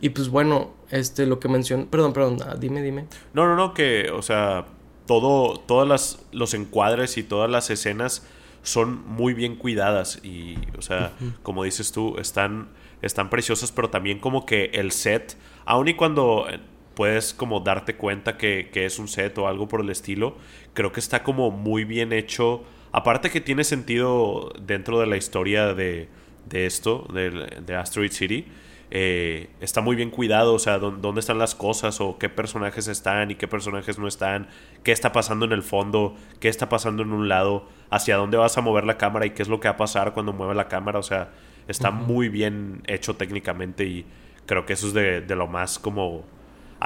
Y 0.00 0.10
pues 0.10 0.28
bueno, 0.28 0.70
este 0.90 1.26
lo 1.26 1.40
que 1.40 1.48
mencioné, 1.48 1.86
perdón, 1.86 2.12
perdón, 2.12 2.38
ah, 2.46 2.54
dime, 2.54 2.82
dime. 2.82 3.06
No, 3.34 3.46
no, 3.46 3.56
no, 3.56 3.74
que, 3.74 4.10
o 4.10 4.22
sea, 4.22 4.66
todo, 5.06 5.58
todas 5.58 5.88
las, 5.88 6.24
los 6.30 6.54
encuadres 6.54 7.18
y 7.18 7.24
todas 7.24 7.50
las 7.50 7.68
escenas 7.68 8.24
son 8.62 9.04
muy 9.04 9.34
bien 9.34 9.56
cuidadas 9.56 10.20
y, 10.22 10.58
o 10.78 10.82
sea, 10.82 11.14
como 11.42 11.64
dices 11.64 11.90
tú, 11.90 12.16
están, 12.18 12.68
están 13.02 13.28
preciosas, 13.28 13.72
pero 13.72 13.90
también 13.90 14.20
como 14.20 14.46
que 14.46 14.66
el 14.66 14.92
set, 14.92 15.36
aun 15.64 15.88
y 15.88 15.94
cuando 15.94 16.46
eh, 16.48 16.60
puedes 16.96 17.32
como 17.34 17.60
darte 17.60 17.94
cuenta 17.94 18.36
que, 18.36 18.70
que 18.72 18.86
es 18.86 18.98
un 18.98 19.06
set 19.06 19.38
o 19.38 19.46
algo 19.46 19.68
por 19.68 19.80
el 19.82 19.90
estilo, 19.90 20.36
creo 20.74 20.90
que 20.92 21.00
está 21.00 21.22
como 21.22 21.52
muy 21.52 21.84
bien 21.84 22.12
hecho. 22.12 22.64
Aparte 22.90 23.30
que 23.30 23.40
tiene 23.40 23.62
sentido 23.64 24.52
dentro 24.60 24.98
de 24.98 25.06
la 25.06 25.16
historia 25.16 25.74
de, 25.74 26.08
de 26.48 26.66
esto, 26.66 27.06
de, 27.12 27.30
de 27.64 27.76
Asteroid 27.76 28.10
City, 28.10 28.46
eh, 28.90 29.48
está 29.60 29.80
muy 29.80 29.96
bien 29.96 30.10
cuidado, 30.10 30.54
o 30.54 30.58
sea, 30.58 30.78
dó- 30.78 30.92
dónde 30.92 31.20
están 31.20 31.38
las 31.38 31.54
cosas 31.54 32.00
o 32.00 32.18
qué 32.18 32.28
personajes 32.28 32.86
están 32.88 33.30
y 33.30 33.34
qué 33.34 33.48
personajes 33.48 33.98
no 33.98 34.06
están, 34.08 34.48
qué 34.84 34.92
está 34.92 35.12
pasando 35.12 35.44
en 35.44 35.52
el 35.52 35.62
fondo, 35.62 36.14
qué 36.40 36.48
está 36.48 36.68
pasando 36.68 37.02
en 37.02 37.12
un 37.12 37.28
lado, 37.28 37.68
hacia 37.90 38.16
dónde 38.16 38.36
vas 38.38 38.56
a 38.56 38.62
mover 38.62 38.84
la 38.84 38.96
cámara 38.96 39.26
y 39.26 39.30
qué 39.30 39.42
es 39.42 39.48
lo 39.48 39.60
que 39.60 39.68
va 39.68 39.74
a 39.74 39.76
pasar 39.76 40.14
cuando 40.14 40.32
mueve 40.32 40.54
la 40.54 40.68
cámara, 40.68 40.98
o 41.00 41.02
sea, 41.02 41.30
está 41.68 41.90
muy 41.90 42.28
bien 42.28 42.82
hecho 42.86 43.16
técnicamente 43.16 43.84
y 43.84 44.06
creo 44.46 44.64
que 44.66 44.74
eso 44.74 44.86
es 44.86 44.92
de, 44.94 45.20
de 45.20 45.36
lo 45.36 45.48
más 45.48 45.78
como 45.80 46.24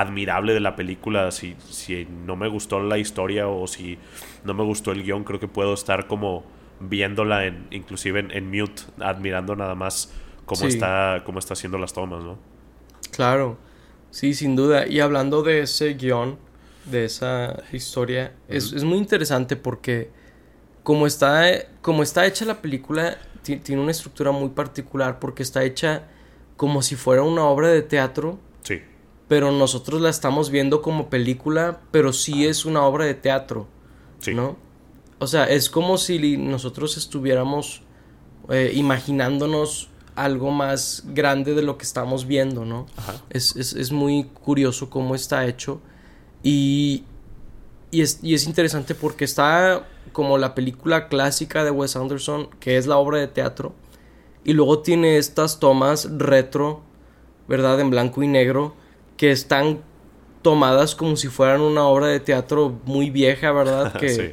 admirable 0.00 0.54
de 0.54 0.60
la 0.60 0.76
película. 0.76 1.30
Si, 1.30 1.56
si 1.68 2.06
no 2.26 2.36
me 2.36 2.48
gustó 2.48 2.80
la 2.80 2.98
historia 2.98 3.48
o 3.48 3.66
si 3.66 3.98
no 4.44 4.54
me 4.54 4.64
gustó 4.64 4.92
el 4.92 5.02
guion, 5.02 5.24
creo 5.24 5.40
que 5.40 5.48
puedo 5.48 5.74
estar 5.74 6.06
como 6.06 6.44
viéndola 6.80 7.44
en, 7.46 7.66
inclusive 7.70 8.20
en, 8.20 8.30
en 8.30 8.50
mute, 8.50 8.82
admirando 9.00 9.54
nada 9.56 9.74
más 9.74 10.12
cómo 10.46 10.68
Sí. 10.68 10.68
está, 10.68 11.22
cómo 11.24 11.38
está 11.38 11.54
haciendo 11.54 11.78
las 11.78 11.92
tomas, 11.92 12.24
¿no? 12.24 12.38
Claro, 13.10 13.58
sí, 14.10 14.34
sin 14.34 14.56
duda. 14.56 14.86
Y 14.86 15.00
hablando 15.00 15.42
de 15.42 15.60
ese 15.62 15.94
guion, 15.94 16.38
de 16.84 17.04
esa 17.04 17.62
historia, 17.72 18.34
es, 18.48 18.72
es 18.72 18.84
muy 18.84 18.98
interesante 18.98 19.56
porque 19.56 20.10
como 20.82 21.06
está, 21.06 21.44
como 21.82 22.02
está 22.02 22.26
hecha 22.26 22.44
la 22.44 22.62
película, 22.62 23.18
ti- 23.42 23.58
tiene 23.58 23.82
una 23.82 23.90
estructura 23.92 24.32
muy 24.32 24.50
particular 24.50 25.18
porque 25.18 25.42
está 25.42 25.64
hecha 25.64 26.08
como 26.56 26.82
si 26.82 26.96
fuera 26.96 27.22
una 27.22 27.44
obra 27.44 27.68
de 27.68 27.82
teatro 27.82 28.38
pero 29.30 29.52
nosotros 29.52 30.00
la 30.00 30.10
estamos 30.10 30.50
viendo 30.50 30.82
como 30.82 31.08
película, 31.08 31.82
pero 31.92 32.12
sí 32.12 32.46
es 32.46 32.64
una 32.64 32.82
obra 32.82 33.04
de 33.04 33.14
teatro, 33.14 33.68
sí. 34.18 34.34
¿no? 34.34 34.56
O 35.20 35.28
sea, 35.28 35.44
es 35.44 35.70
como 35.70 35.98
si 35.98 36.36
nosotros 36.36 36.96
estuviéramos 36.96 37.82
eh, 38.48 38.72
imaginándonos 38.74 39.88
algo 40.16 40.50
más 40.50 41.04
grande 41.14 41.54
de 41.54 41.62
lo 41.62 41.78
que 41.78 41.84
estamos 41.84 42.26
viendo, 42.26 42.64
¿no? 42.64 42.86
Ajá. 42.96 43.22
Es, 43.30 43.54
es, 43.54 43.74
es 43.74 43.92
muy 43.92 44.24
curioso 44.24 44.90
cómo 44.90 45.14
está 45.14 45.46
hecho 45.46 45.80
y, 46.42 47.04
y, 47.92 48.00
es, 48.00 48.18
y 48.24 48.34
es 48.34 48.46
interesante 48.46 48.96
porque 48.96 49.24
está 49.24 49.86
como 50.10 50.38
la 50.38 50.56
película 50.56 51.06
clásica 51.06 51.62
de 51.62 51.70
Wes 51.70 51.94
Anderson, 51.94 52.48
que 52.58 52.78
es 52.78 52.88
la 52.88 52.96
obra 52.96 53.18
de 53.18 53.28
teatro, 53.28 53.76
y 54.42 54.54
luego 54.54 54.80
tiene 54.80 55.18
estas 55.18 55.60
tomas 55.60 56.08
retro, 56.18 56.82
¿verdad? 57.46 57.78
En 57.78 57.90
blanco 57.90 58.24
y 58.24 58.26
negro, 58.26 58.79
que 59.20 59.30
están 59.30 59.82
tomadas 60.40 60.94
como 60.94 61.14
si 61.14 61.28
fueran 61.28 61.60
una 61.60 61.84
obra 61.84 62.06
de 62.06 62.20
teatro 62.20 62.80
muy 62.86 63.10
vieja, 63.10 63.52
¿verdad? 63.52 63.92
Que, 64.00 64.08
Sí. 64.08 64.32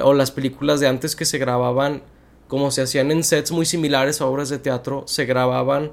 O 0.00 0.14
las 0.14 0.30
películas 0.30 0.78
de 0.78 0.86
antes 0.86 1.16
que 1.16 1.24
se 1.24 1.38
grababan, 1.38 2.04
como 2.46 2.70
se 2.70 2.82
hacían 2.82 3.10
en 3.10 3.24
sets 3.24 3.50
muy 3.50 3.66
similares 3.66 4.20
a 4.20 4.26
obras 4.26 4.48
de 4.48 4.60
teatro, 4.60 5.02
se 5.08 5.24
grababan 5.24 5.90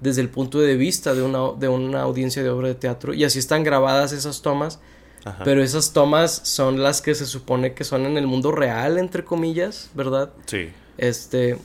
desde 0.00 0.20
el 0.20 0.28
punto 0.28 0.60
de 0.60 0.76
vista 0.76 1.12
de 1.12 1.22
una, 1.22 1.58
de 1.58 1.66
una 1.66 2.02
audiencia 2.02 2.40
de 2.40 2.50
obra 2.50 2.68
de 2.68 2.76
teatro. 2.76 3.14
Y 3.14 3.24
así 3.24 3.40
están 3.40 3.64
grabadas 3.64 4.12
esas 4.12 4.42
tomas. 4.42 4.78
Ajá. 5.24 5.42
Pero 5.42 5.60
esas 5.60 5.92
tomas 5.92 6.30
son 6.44 6.80
las 6.80 7.02
que 7.02 7.16
se 7.16 7.26
supone 7.26 7.74
que 7.74 7.82
son 7.82 8.06
en 8.06 8.16
el 8.16 8.28
mundo 8.28 8.52
real, 8.52 8.96
entre 8.98 9.24
comillas, 9.24 9.90
¿verdad? 9.96 10.30
Sí, 10.46 10.68
Este. 10.98 11.58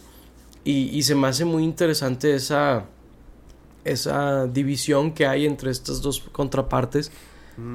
Y, 0.63 0.97
y 0.97 1.03
se 1.03 1.13
me 1.13 1.27
hace 1.27 1.45
muy 1.45 1.63
interesante 1.63 2.33
esa. 2.33 2.85
Esa 3.85 4.47
división 4.47 5.11
que 5.13 5.25
hay 5.27 5.45
entre 5.45 5.71
estas 5.71 6.01
dos 6.01 6.19
contrapartes. 6.31 7.11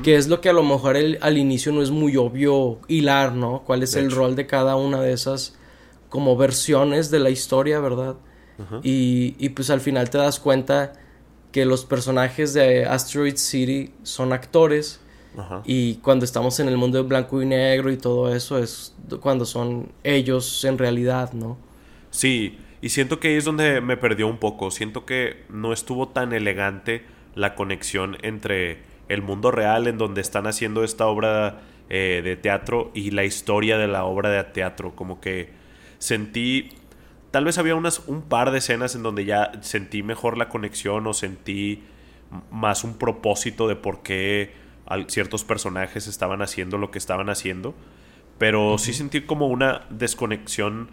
Que 0.03 0.17
es 0.17 0.27
lo 0.27 0.41
que 0.41 0.49
a 0.49 0.53
lo 0.53 0.65
mejor 0.65 0.97
el- 0.97 1.19
al 1.23 1.39
inicio 1.39 1.71
no 1.71 1.83
es 1.83 1.91
muy 1.93 2.17
obvio 2.17 2.81
hilar, 2.89 3.35
¿no? 3.35 3.63
¿Cuál 3.65 3.85
es 3.85 3.93
De 3.93 4.01
el 4.01 4.07
hecho. 4.07 4.17
rol 4.17 4.35
de 4.35 4.45
cada 4.47 4.75
una 4.75 5.01
de 5.01 5.13
esas 5.13 5.55
como 6.09 6.37
versiones 6.37 7.13
de 7.13 7.21
la 7.21 7.31
historia, 7.31 7.79
¿verdad? 7.79 8.17
Y, 8.83 9.37
y 9.39 9.51
pues 9.51 9.71
al 9.71 9.81
final 9.81 10.11
te 10.11 10.19
das 10.19 10.41
cuenta 10.41 10.95
que 11.53 11.65
los 11.65 11.85
personajes 11.85 12.55
de 12.55 12.87
Asteroid 12.87 13.37
City 13.37 13.93
son 14.03 14.33
actores. 14.33 14.99
Y 15.65 15.95
cuando 15.97 16.25
estamos 16.25 16.59
en 16.59 16.67
el 16.67 16.77
mundo 16.77 16.99
de 17.01 17.05
blanco 17.09 17.41
y 17.41 17.47
negro 17.47 17.93
y 17.93 17.97
todo 17.97 18.35
eso 18.35 18.59
es 18.59 18.95
cuando 19.21 19.47
son 19.47 19.93
ellos 20.03 20.65
en 20.65 20.77
realidad, 20.79 21.33
¿no? 21.35 21.57
Sí, 22.11 22.59
y 22.81 22.91
siento 22.91 23.19
que 23.19 23.29
ahí 23.29 23.35
es 23.35 23.45
donde 23.45 23.81
me 23.81 23.97
perdió 23.97 24.29
un 24.29 24.39
poco. 24.39 24.71
Siento 24.71 25.05
que 25.05 25.45
no 25.49 25.73
estuvo 25.73 26.09
tan 26.09 26.33
elegante 26.33 27.05
la 27.35 27.55
conexión 27.55 28.17
entre 28.23 28.79
el 29.09 29.23
mundo 29.23 29.51
real 29.51 29.87
en 29.87 29.99
donde 29.99 30.21
están 30.21 30.47
haciendo 30.47 30.85
esta 30.85 31.07
obra 31.07 31.63
eh, 31.89 32.21
de 32.23 32.37
teatro 32.37 32.91
y 32.95 33.11
la 33.11 33.25
historia 33.25 33.79
de 33.79 33.89
la 33.89 34.05
obra 34.05 34.31
de 34.31 34.43
teatro. 34.45 34.95
Como 34.95 35.21
que 35.21 35.51
sentí... 35.99 36.71
Tal 37.31 37.45
vez 37.45 37.59
había 37.59 37.75
unas, 37.75 38.01
un 38.07 38.23
par 38.23 38.53
de 38.53 38.59
escenas 38.59 38.95
en 38.95 39.03
donde 39.03 39.27
ya 39.27 39.53
sentí 39.61 40.03
mejor 40.03 40.39
la 40.39 40.49
conexión 40.49 41.07
o 41.07 41.13
sentí 41.13 41.83
más 42.51 42.85
un 42.85 42.97
propósito 42.97 43.69
de 43.69 43.77
por 43.77 44.03
qué 44.03 44.53
ciertos 45.09 45.45
personajes 45.45 46.07
estaban 46.07 46.41
haciendo 46.41 46.79
lo 46.79 46.91
que 46.91 46.99
estaban 46.99 47.29
haciendo. 47.29 47.75
Pero 48.39 48.79
sí 48.79 48.95
sentí 48.95 49.23
como 49.23 49.49
una 49.49 49.87
desconexión 49.91 50.89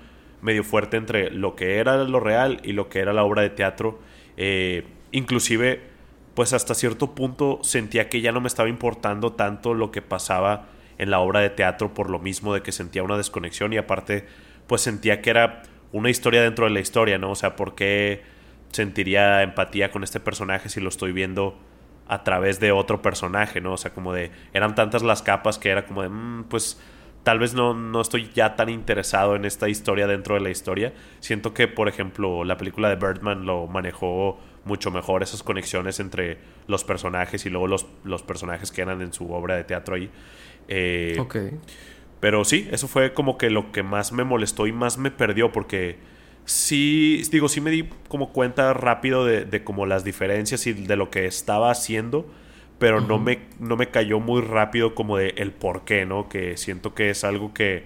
medio 0.46 0.64
fuerte 0.64 0.96
entre 0.98 1.32
lo 1.32 1.56
que 1.56 1.78
era 1.80 1.98
lo 2.04 2.20
real 2.20 2.62
y 2.64 2.72
lo 2.72 2.88
que 2.88 3.00
era 3.00 3.12
la 3.12 3.24
obra 3.24 3.42
de 3.42 3.50
teatro. 3.50 4.00
Eh, 4.38 4.86
inclusive, 5.12 5.82
pues 6.36 6.54
hasta 6.54 6.76
cierto 6.76 7.16
punto 7.16 7.60
sentía 7.64 8.10
que 8.10 8.22
ya 8.22 8.32
no 8.32 8.42
me 8.42 8.48
estaba 8.48 8.70
importando 8.70 9.34
tanto 9.34 9.74
lo 9.74 9.92
que 9.92 10.02
pasaba 10.02 10.68
en 10.98 11.10
la 11.10 11.20
obra 11.20 11.42
de 11.42 11.50
teatro 11.50 11.94
por 11.94 12.10
lo 12.10 12.20
mismo 12.20 12.54
de 12.54 12.62
que 12.62 12.72
sentía 12.72 13.04
una 13.04 13.18
desconexión 13.18 13.74
y 13.74 13.78
aparte, 13.78 14.26
pues 14.68 14.82
sentía 14.82 15.22
que 15.22 15.32
era 15.32 15.64
una 15.92 16.10
historia 16.10 16.42
dentro 16.42 16.66
de 16.66 16.72
la 16.72 16.80
historia, 16.80 17.18
¿no? 17.18 17.32
O 17.32 17.36
sea, 17.36 17.56
¿por 17.56 17.76
qué 17.76 18.22
sentiría 18.72 19.42
empatía 19.42 19.92
con 19.92 20.04
este 20.04 20.20
personaje 20.20 20.70
si 20.70 20.80
lo 20.80 20.90
estoy 20.90 21.12
viendo 21.12 21.58
a 22.08 22.24
través 22.24 22.60
de 22.60 22.72
otro 22.72 23.02
personaje, 23.02 23.62
¿no? 23.62 23.74
O 23.74 23.78
sea, 23.78 23.94
como 23.94 24.14
de, 24.14 24.32
eran 24.54 24.76
tantas 24.76 25.02
las 25.02 25.22
capas 25.22 25.58
que 25.58 25.70
era 25.70 25.86
como 25.86 26.04
de, 26.04 26.10
"Mm, 26.10 26.44
pues 26.50 26.80
tal 27.26 27.40
vez 27.40 27.56
no, 27.56 27.74
no 27.74 28.02
estoy 28.02 28.30
ya 28.36 28.56
tan 28.56 28.70
interesado 28.70 29.36
en 29.36 29.46
esta 29.46 29.68
historia 29.68 30.06
dentro 30.06 30.36
de 30.36 30.42
la 30.42 30.52
historia. 30.52 30.94
Siento 31.20 31.56
que, 31.56 31.68
por 31.68 31.90
ejemplo, 31.90 32.44
la 32.44 32.56
película 32.56 32.88
de 32.88 32.96
Birdman 32.98 33.46
lo 33.48 33.66
manejó 33.66 34.40
mucho 34.64 34.92
mejor, 34.92 35.24
esas 35.24 35.42
conexiones 35.42 36.00
entre 36.00 36.38
los 36.68 36.84
personajes 36.84 37.44
y 37.48 37.50
luego 37.50 37.68
los, 37.68 37.88
los 38.04 38.22
personajes 38.22 38.72
que 38.72 38.84
eran 38.84 39.02
en 39.02 39.12
su 39.12 39.32
obra 39.34 39.56
de 39.56 39.64
teatro 39.64 39.96
ahí. 39.96 40.12
Eh, 40.68 41.18
Ok. 41.20 41.36
pero 42.20 42.46
sí, 42.46 42.68
eso 42.72 42.88
fue 42.88 43.14
como 43.14 43.38
que 43.40 43.50
lo 43.50 43.72
que 43.72 43.82
más 43.82 44.12
me 44.12 44.24
molestó 44.24 44.68
y 44.68 44.72
más 44.72 44.98
me 45.00 45.10
perdió 45.10 45.52
porque 45.52 45.98
sí, 46.46 47.24
digo, 47.32 47.50
sí 47.50 47.60
me 47.60 47.72
di 47.72 47.90
como 48.08 48.34
cuenta 48.34 48.72
rápido 48.74 49.26
de, 49.26 49.46
de 49.46 49.64
como 49.64 49.88
las 49.88 50.04
diferencias 50.04 50.68
y 50.68 50.74
de 50.74 50.96
lo 50.96 51.10
que 51.10 51.26
estaba 51.26 51.72
haciendo, 51.72 52.28
pero 52.80 53.02
no, 53.02 53.20
me, 53.20 53.40
no 53.60 53.78
me 53.78 53.90
cayó 53.90 54.20
muy 54.20 54.42
rápido 54.42 54.96
como 54.96 55.18
de 55.18 55.30
el 55.38 55.52
por 55.52 55.86
qué, 55.86 56.06
¿no? 56.06 56.30
Que 56.30 56.58
siento 56.58 56.94
que 56.94 57.10
es 57.10 57.24
algo 57.24 57.54
que 57.54 57.86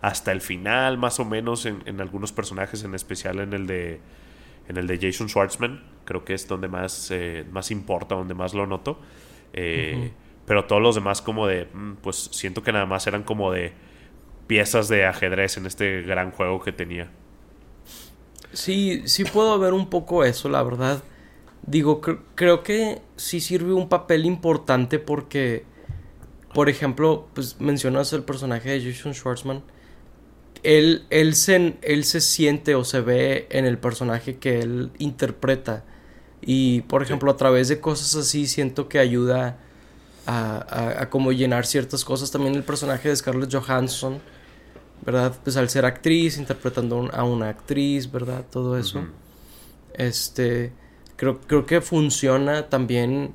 hasta 0.00 0.32
el 0.32 0.40
final, 0.40 0.98
más 0.98 1.20
o 1.20 1.24
menos, 1.24 1.66
en, 1.66 1.82
en 1.86 2.00
algunos 2.00 2.32
personajes, 2.32 2.84
en 2.84 2.94
especial 2.94 3.40
en 3.40 3.52
el 3.52 3.66
de 3.66 4.00
en 4.70 4.76
el 4.76 4.86
de 4.86 4.98
Jason 5.00 5.28
Schwartzman, 5.28 5.82
creo 6.04 6.24
que 6.24 6.32
es 6.32 6.46
donde 6.46 6.68
más, 6.68 7.10
eh, 7.10 7.44
más 7.50 7.72
importa, 7.72 8.14
donde 8.14 8.34
más 8.34 8.54
lo 8.54 8.68
noto. 8.68 9.00
Eh, 9.52 10.12
pero 10.46 10.64
todos 10.66 10.80
los 10.80 10.94
demás 10.94 11.20
como 11.22 11.48
de, 11.48 11.66
mm, 11.72 11.94
pues 12.02 12.30
siento 12.32 12.62
que 12.62 12.72
nada 12.72 12.86
más 12.86 13.04
eran 13.08 13.24
como 13.24 13.50
de 13.50 13.72
piezas 14.46 14.88
de 14.88 15.06
ajedrez 15.06 15.56
en 15.56 15.66
este 15.66 16.02
gran 16.02 16.30
juego 16.30 16.60
que 16.60 16.70
tenía. 16.70 17.10
Sí, 18.52 19.02
sí 19.06 19.24
puedo 19.24 19.58
ver 19.58 19.72
un 19.72 19.90
poco 19.90 20.24
eso, 20.24 20.48
la 20.48 20.62
verdad. 20.62 21.02
Digo, 21.70 22.00
creo 22.34 22.64
que 22.64 23.00
sí 23.14 23.38
sirve 23.38 23.72
un 23.72 23.88
papel 23.88 24.24
importante 24.26 24.98
porque, 24.98 25.64
por 26.52 26.68
ejemplo, 26.68 27.28
pues 27.32 27.60
mencionas 27.60 28.12
el 28.12 28.24
personaje 28.24 28.70
de 28.70 28.92
Jason 28.92 29.14
Schwartzman. 29.14 29.62
Él, 30.64 31.06
él, 31.10 31.36
se, 31.36 31.76
él 31.82 32.02
se 32.02 32.20
siente 32.20 32.74
o 32.74 32.82
se 32.82 33.00
ve 33.00 33.46
en 33.50 33.66
el 33.66 33.78
personaje 33.78 34.38
que 34.38 34.58
él 34.58 34.90
interpreta. 34.98 35.84
Y, 36.40 36.80
por 36.82 37.04
ejemplo, 37.04 37.30
a 37.30 37.36
través 37.36 37.68
de 37.68 37.78
cosas 37.78 38.16
así 38.16 38.48
siento 38.48 38.88
que 38.88 38.98
ayuda 38.98 39.56
a, 40.26 41.02
a, 41.02 41.08
como 41.08 41.30
llenar 41.30 41.66
ciertas 41.66 42.04
cosas. 42.04 42.32
También 42.32 42.56
el 42.56 42.64
personaje 42.64 43.10
de 43.10 43.14
Scarlett 43.14 43.54
Johansson, 43.54 44.18
¿verdad? 45.06 45.38
Pues 45.44 45.56
al 45.56 45.68
ser 45.68 45.84
actriz, 45.84 46.36
interpretando 46.36 47.08
a 47.12 47.22
una 47.22 47.48
actriz, 47.48 48.10
¿verdad? 48.10 48.44
Todo 48.50 48.76
eso. 48.76 49.04
Este, 49.94 50.72
creo, 51.20 51.38
creo 51.38 51.66
que 51.66 51.82
funciona 51.82 52.70
también. 52.70 53.34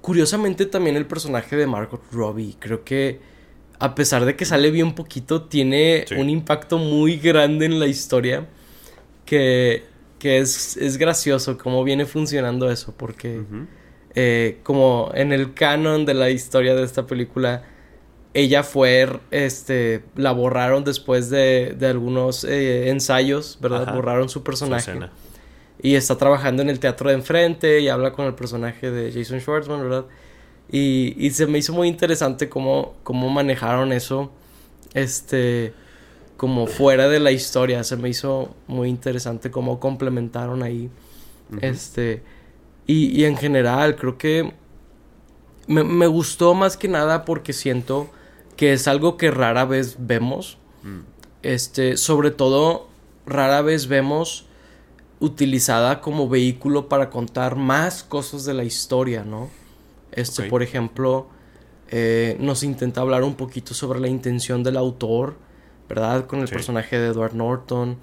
Curiosamente 0.00 0.64
también 0.64 0.96
el 0.96 1.04
personaje 1.04 1.54
de 1.54 1.66
Margot 1.66 2.00
Robbie. 2.10 2.56
Creo 2.58 2.82
que 2.82 3.20
a 3.78 3.94
pesar 3.94 4.24
de 4.24 4.36
que 4.36 4.46
sale 4.46 4.70
bien 4.70 4.94
poquito, 4.94 5.42
tiene 5.42 6.06
un 6.16 6.30
impacto 6.30 6.78
muy 6.78 7.18
grande 7.18 7.66
en 7.66 7.78
la 7.78 7.86
historia. 7.88 8.48
Que, 9.26 9.84
que 10.18 10.38
es, 10.38 10.78
es 10.78 10.96
gracioso 10.96 11.58
cómo 11.58 11.84
viene 11.84 12.06
funcionando 12.06 12.70
eso. 12.70 12.94
Porque 12.96 13.42
eh, 14.14 14.60
como 14.62 15.10
en 15.12 15.32
el 15.32 15.52
canon 15.52 16.06
de 16.06 16.14
la 16.14 16.30
historia 16.30 16.74
de 16.74 16.84
esta 16.84 17.06
película, 17.06 17.64
ella 18.32 18.62
fue, 18.62 19.20
este, 19.30 20.04
la 20.14 20.32
borraron 20.32 20.84
después 20.84 21.28
de, 21.28 21.74
de 21.78 21.86
algunos 21.86 22.44
eh, 22.44 22.88
ensayos, 22.88 23.58
¿verdad? 23.60 23.94
Borraron 23.94 24.30
su 24.30 24.42
personaje. 24.42 24.92
Y 25.82 25.94
está 25.94 26.16
trabajando 26.16 26.62
en 26.62 26.70
el 26.70 26.78
teatro 26.78 27.10
de 27.10 27.16
enfrente 27.16 27.80
y 27.80 27.88
habla 27.88 28.12
con 28.12 28.26
el 28.26 28.34
personaje 28.34 28.90
de 28.90 29.12
Jason 29.12 29.40
Schwartzman, 29.40 29.82
¿verdad? 29.82 30.06
Y, 30.70 31.14
y 31.18 31.30
se 31.30 31.46
me 31.46 31.58
hizo 31.58 31.72
muy 31.72 31.88
interesante 31.88 32.48
cómo, 32.48 32.94
cómo 33.02 33.30
manejaron 33.30 33.92
eso, 33.92 34.32
este, 34.94 35.72
como 36.36 36.66
fuera 36.66 37.08
de 37.08 37.20
la 37.20 37.30
historia. 37.30 37.84
Se 37.84 37.96
me 37.96 38.08
hizo 38.08 38.54
muy 38.66 38.88
interesante 38.88 39.50
cómo 39.50 39.78
complementaron 39.78 40.62
ahí, 40.62 40.90
este 41.60 42.22
y, 42.86 43.24
en 43.24 43.36
general, 43.36 43.96
creo 43.96 44.16
que 44.16 44.52
me, 45.66 46.06
gustó 46.06 46.54
más 46.54 46.76
que 46.76 46.86
nada 46.86 47.24
porque 47.24 47.52
siento 47.52 48.08
que 48.56 48.72
es 48.72 48.86
algo 48.86 49.16
que 49.16 49.32
rara 49.32 49.64
vez 49.64 49.96
vemos. 49.98 50.58
Mm. 50.84 51.00
Este, 51.42 51.96
sobre 51.96 52.30
todo, 52.30 52.86
rara 53.26 53.60
vez 53.62 53.88
vemos 53.88 54.45
utilizada 55.20 56.00
como 56.00 56.28
vehículo 56.28 56.88
para 56.88 57.10
contar 57.10 57.56
más 57.56 58.02
cosas 58.02 58.44
de 58.44 58.54
la 58.54 58.64
historia, 58.64 59.24
¿no? 59.24 59.48
Este, 60.12 60.44
por 60.44 60.62
ejemplo, 60.62 61.28
eh, 61.88 62.36
nos 62.40 62.62
intenta 62.62 63.00
hablar 63.00 63.22
un 63.22 63.34
poquito 63.34 63.74
sobre 63.74 64.00
la 64.00 64.08
intención 64.08 64.62
del 64.62 64.76
autor, 64.76 65.36
¿verdad? 65.88 66.26
Con 66.26 66.40
el 66.40 66.48
personaje 66.48 66.98
de 66.98 67.08
Edward 67.08 67.34
Norton. 67.34 67.98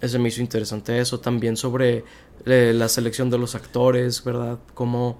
Ese 0.00 0.18
me 0.18 0.28
hizo 0.28 0.40
interesante 0.40 0.98
eso. 0.98 1.20
También 1.20 1.56
sobre 1.56 2.04
eh, 2.44 2.72
la 2.74 2.88
selección 2.88 3.30
de 3.30 3.38
los 3.38 3.54
actores, 3.54 4.22
¿verdad? 4.24 4.58
Cómo, 4.74 5.18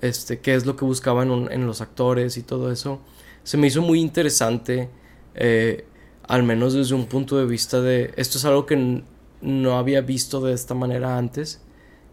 este, 0.00 0.40
qué 0.40 0.54
es 0.54 0.66
lo 0.66 0.76
que 0.76 0.84
buscaban 0.84 1.48
en, 1.50 1.66
los 1.66 1.80
actores 1.80 2.36
y 2.36 2.42
todo 2.42 2.70
eso. 2.70 3.00
Se 3.42 3.56
me 3.56 3.66
hizo 3.66 3.82
muy 3.82 4.00
interesante, 4.00 4.90
eh, 5.34 5.84
al 6.26 6.42
menos 6.42 6.74
desde 6.74 6.94
un 6.94 7.06
punto 7.06 7.36
de 7.38 7.46
vista 7.46 7.80
de, 7.80 8.12
esto 8.16 8.38
es 8.38 8.44
algo 8.44 8.66
que 8.66 9.02
no 9.40 9.78
había 9.78 10.00
visto 10.00 10.40
de 10.40 10.52
esta 10.52 10.74
manera 10.74 11.16
antes 11.16 11.62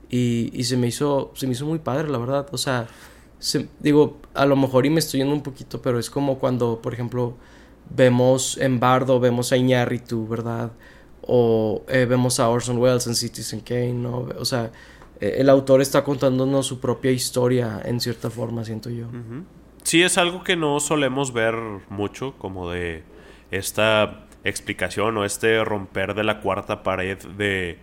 y, 0.09 0.63
se 0.63 0.77
me 0.77 0.87
hizo, 0.87 1.31
se 1.35 1.47
me 1.47 1.53
hizo 1.53 1.65
muy 1.65 1.79
padre, 1.79 2.09
la 2.09 2.17
verdad. 2.17 2.47
O 2.51 2.57
sea, 2.57 2.87
digo, 3.79 4.17
a 4.33 4.45
lo 4.45 4.55
mejor 4.55 4.85
y 4.85 4.89
me 4.89 4.99
estoy 4.99 5.19
yendo 5.19 5.33
un 5.33 5.43
poquito, 5.43 5.81
pero 5.81 5.99
es 5.99 6.09
como 6.09 6.39
cuando, 6.39 6.81
por 6.81 6.93
ejemplo, 6.93 7.35
vemos 7.89 8.57
en 8.57 8.79
Bardo, 8.79 9.19
vemos 9.19 9.51
a 9.51 9.57
Iñárritu, 9.57 10.27
¿verdad? 10.27 10.71
o 11.27 11.83
eh, 11.89 12.05
vemos 12.05 12.39
a 12.39 12.49
Orson 12.49 12.77
Welles 12.77 13.05
en 13.05 13.15
Citizen 13.15 13.59
Kane, 13.59 13.93
¿no? 13.93 14.29
O 14.39 14.45
sea, 14.45 14.71
eh, 15.19 15.35
el 15.39 15.49
autor 15.49 15.81
está 15.81 16.03
contándonos 16.03 16.65
su 16.65 16.79
propia 16.79 17.11
historia 17.11 17.81
en 17.83 17.99
cierta 17.99 18.29
forma, 18.29 18.63
siento 18.63 18.89
yo. 18.89 19.07
Sí, 19.83 20.01
es 20.01 20.17
algo 20.17 20.43
que 20.43 20.55
no 20.55 20.79
solemos 20.79 21.33
ver 21.33 21.55
mucho, 21.89 22.33
como 22.37 22.71
de 22.71 23.03
esta 23.51 24.26
explicación 24.49 25.17
o 25.17 25.25
este 25.25 25.63
romper 25.63 26.13
de 26.13 26.23
la 26.23 26.39
cuarta 26.39 26.83
pared 26.83 27.17
de 27.37 27.77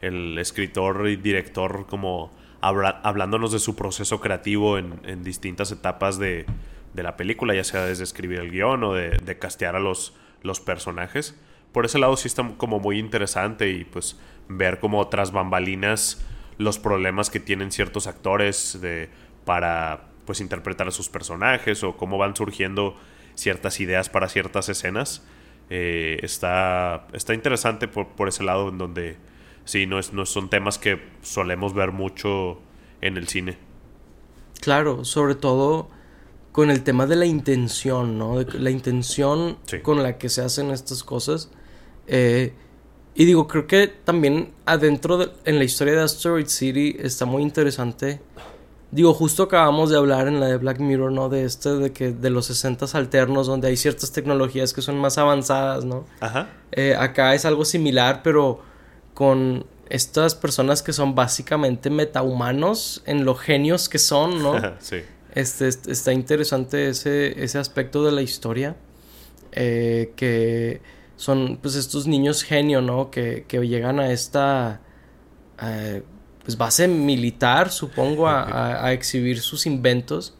el 0.00 0.38
escritor 0.38 1.08
y 1.08 1.16
director 1.16 1.86
como 1.86 2.32
hablándonos 2.60 3.52
de 3.52 3.58
su 3.58 3.74
proceso 3.76 4.20
creativo 4.20 4.78
en, 4.78 5.22
distintas 5.22 5.72
etapas 5.72 6.18
de, 6.18 6.46
la 6.94 7.16
película, 7.16 7.54
ya 7.54 7.64
sea 7.64 7.84
desde 7.84 8.04
escribir 8.04 8.40
el 8.40 8.50
guion 8.50 8.84
o 8.84 8.94
de, 8.94 9.10
de 9.10 9.38
castear 9.38 9.76
a 9.76 9.80
los, 9.80 10.14
los 10.42 10.60
personajes 10.60 11.38
por 11.72 11.84
ese 11.84 11.98
lado 11.98 12.16
sí 12.16 12.28
está 12.28 12.48
como 12.56 12.80
muy 12.80 12.98
interesante 12.98 13.70
y 13.70 13.84
pues 13.84 14.16
ver 14.48 14.80
como 14.80 14.98
otras 14.98 15.32
bambalinas 15.32 16.24
los 16.58 16.78
problemas 16.78 17.30
que 17.30 17.40
tienen 17.40 17.70
ciertos 17.70 18.06
actores 18.06 18.80
de, 18.80 19.08
para 19.44 20.02
pues 20.26 20.40
interpretar 20.40 20.88
a 20.88 20.90
sus 20.90 21.08
personajes 21.08 21.82
o 21.84 21.96
cómo 21.96 22.18
van 22.18 22.34
surgiendo 22.36 22.96
ciertas 23.34 23.80
ideas 23.80 24.08
para 24.08 24.28
ciertas 24.28 24.68
escenas. 24.68 25.24
Eh, 25.70 26.18
está, 26.22 27.06
está 27.12 27.32
interesante 27.32 27.88
por, 27.88 28.08
por, 28.08 28.28
ese 28.28 28.42
lado 28.42 28.68
en 28.68 28.78
donde 28.78 29.16
sí, 29.64 29.86
no, 29.86 29.98
es, 29.98 30.12
no 30.12 30.26
son 30.26 30.50
temas 30.50 30.78
que 30.78 31.00
solemos 31.22 31.74
ver 31.74 31.92
mucho 31.92 32.58
en 33.00 33.16
el 33.16 33.28
cine. 33.28 33.56
Claro, 34.60 35.04
sobre 35.04 35.36
todo 35.36 35.88
con 36.52 36.70
el 36.70 36.82
tema 36.82 37.06
de 37.06 37.16
la 37.16 37.26
intención, 37.26 38.18
¿no? 38.18 38.42
la 38.42 38.70
intención 38.70 39.58
con 39.82 40.02
la 40.02 40.18
que 40.18 40.28
se 40.28 40.42
hacen 40.42 40.72
estas 40.72 41.04
cosas 41.04 41.50
eh, 42.12 42.52
y 43.14 43.24
digo, 43.24 43.46
creo 43.46 43.66
que 43.66 43.86
también 43.86 44.52
adentro 44.66 45.18
de, 45.18 45.30
en 45.44 45.58
la 45.58 45.64
historia 45.64 45.94
de 45.94 46.02
Asteroid 46.02 46.46
City 46.46 46.96
está 46.98 47.24
muy 47.24 47.42
interesante. 47.42 48.20
Digo, 48.92 49.14
justo 49.14 49.44
acabamos 49.44 49.90
de 49.90 49.96
hablar 49.96 50.26
en 50.26 50.40
la 50.40 50.46
de 50.46 50.56
Black 50.56 50.80
Mirror, 50.80 51.12
¿no? 51.12 51.28
De 51.28 51.44
este, 51.44 51.70
de 51.70 51.92
que 51.92 52.12
de 52.12 52.30
los 52.30 52.46
60 52.46 52.86
alternos, 52.94 53.46
donde 53.46 53.68
hay 53.68 53.76
ciertas 53.76 54.10
tecnologías 54.10 54.72
que 54.72 54.82
son 54.82 54.98
más 54.98 55.16
avanzadas, 55.16 55.84
¿no? 55.84 56.04
Ajá. 56.18 56.48
Eh, 56.72 56.96
acá 56.98 57.34
es 57.34 57.44
algo 57.44 57.64
similar, 57.64 58.22
pero 58.24 58.60
con 59.14 59.64
estas 59.88 60.34
personas 60.34 60.82
que 60.82 60.92
son 60.92 61.14
básicamente 61.14 61.88
metahumanos 61.88 63.02
en 63.06 63.24
lo 63.24 63.36
genios 63.36 63.88
que 63.88 63.98
son, 63.98 64.42
¿no? 64.42 64.54
sí. 64.80 65.02
Este, 65.34 65.68
está 65.68 66.12
interesante 66.12 66.88
ese, 66.88 67.42
ese 67.42 67.58
aspecto 67.58 68.04
de 68.04 68.12
la 68.12 68.22
historia. 68.22 68.76
Eh, 69.52 70.12
que 70.14 70.80
son 71.16 71.58
pues 71.60 71.74
estos 71.74 72.06
niños 72.06 72.42
genio, 72.42 72.80
¿no? 72.80 73.10
Que, 73.10 73.44
que 73.46 73.60
llegan 73.66 74.00
a 74.00 74.12
esta 74.12 74.80
eh, 75.62 76.02
pues 76.44 76.56
base 76.56 76.88
militar, 76.88 77.70
supongo, 77.70 78.28
a, 78.28 78.84
a, 78.84 78.92
exhibir 78.92 79.40
sus 79.40 79.66
inventos. 79.66 80.36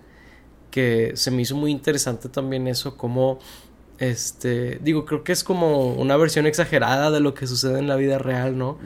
Que 0.71 1.13
se 1.17 1.31
me 1.33 1.43
hizo 1.43 1.57
muy 1.57 1.73
interesante 1.73 2.29
también 2.29 2.69
eso, 2.69 2.97
como 2.97 3.41
este, 4.01 4.79
digo, 4.83 5.05
creo 5.05 5.23
que 5.23 5.33
es 5.33 5.45
como 5.45 5.93
una 5.93 6.17
versión 6.17 6.47
exagerada 6.47 7.11
de 7.11 7.21
lo 7.21 7.35
que 7.35 7.47
sucede 7.47 7.79
en 7.79 7.87
la 7.87 7.97
vida 7.97 8.19
real, 8.19 8.57
¿no? 8.57 8.79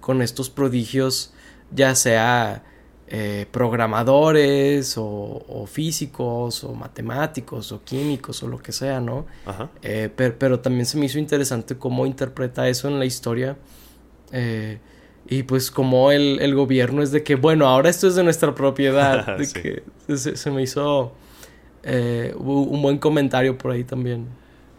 Con 0.00 0.22
estos 0.22 0.48
prodigios, 0.48 1.34
ya 1.70 1.94
sea 1.94 2.64
eh, 3.06 3.44
programadores 3.50 4.94
o, 4.96 5.66
físicos 5.70 6.64
o 6.64 6.72
matemáticos 6.72 7.70
o 7.70 7.84
químicos 7.84 8.42
o 8.42 8.48
lo 8.48 8.62
que 8.62 8.72
sea, 8.72 8.98
¿no? 8.98 9.26
Eh, 9.82 10.08
pero, 10.16 10.60
también 10.60 10.86
se 10.86 10.96
me 10.96 11.04
hizo 11.04 11.18
interesante 11.18 11.76
cómo 11.76 12.06
interpreta 12.06 12.66
eso 12.66 12.88
en 12.88 12.98
la 12.98 13.04
historia. 13.04 13.58
Eh, 14.32 14.78
y 15.28 15.44
pues 15.44 15.70
como 15.70 16.10
el, 16.10 16.54
gobierno 16.54 17.02
es 17.02 17.12
de 17.12 17.22
que, 17.22 17.36
bueno, 17.36 17.66
ahora 17.66 17.88
esto 17.88 18.08
es 18.08 18.14
de 18.14 18.24
nuestra 18.24 18.54
propiedad. 18.54 19.36
de 19.38 19.48
que 20.08 20.16
se, 20.16 20.50
me 20.50 20.62
hizo 20.62 21.14
un 21.84 22.82
buen 22.82 22.98
comentario 22.98 23.56
por 23.56 23.70
ahí 23.70 23.84
también. 23.84 24.26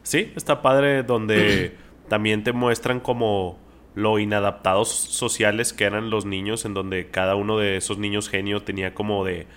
Sí, 0.03 0.31
está 0.35 0.61
padre 0.61 1.03
donde 1.03 1.75
también 2.09 2.43
te 2.43 2.51
muestran 2.51 2.99
como 2.99 3.57
lo 3.95 4.19
inadaptados 4.19 4.89
sociales 4.89 5.71
que 5.71 5.85
eran 5.85 6.09
los 6.09 6.25
niños, 6.25 6.65
en 6.65 6.73
donde 6.73 7.07
cada 7.09 7.35
uno 7.35 7.57
de 7.57 7.77
esos 7.77 7.97
niños 7.97 8.29
genio 8.29 8.63
tenía 8.63 8.93
como 8.93 9.23
de 9.23 9.47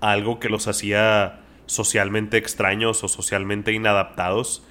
algo 0.00 0.38
que 0.38 0.48
los 0.48 0.68
hacía 0.68 1.40
socialmente 1.66 2.36
extraños 2.36 3.04
o 3.04 3.08
socialmente 3.08 3.72
inadaptados. 3.72 4.64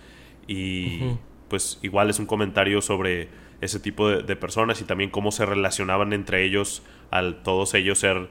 Y 0.47 1.01
pues 1.47 1.79
igual 1.83 2.09
es 2.09 2.19
un 2.19 2.25
comentario 2.25 2.81
sobre 2.81 3.29
ese 3.61 3.79
tipo 3.79 4.09
de, 4.09 4.35
personas 4.35 4.81
y 4.81 4.85
también 4.85 5.09
cómo 5.09 5.31
se 5.31 5.45
relacionaban 5.45 6.13
entre 6.13 6.43
ellos 6.43 6.81
al 7.11 7.43
todos 7.43 7.73
ellos 7.73 7.99
ser 7.99 8.29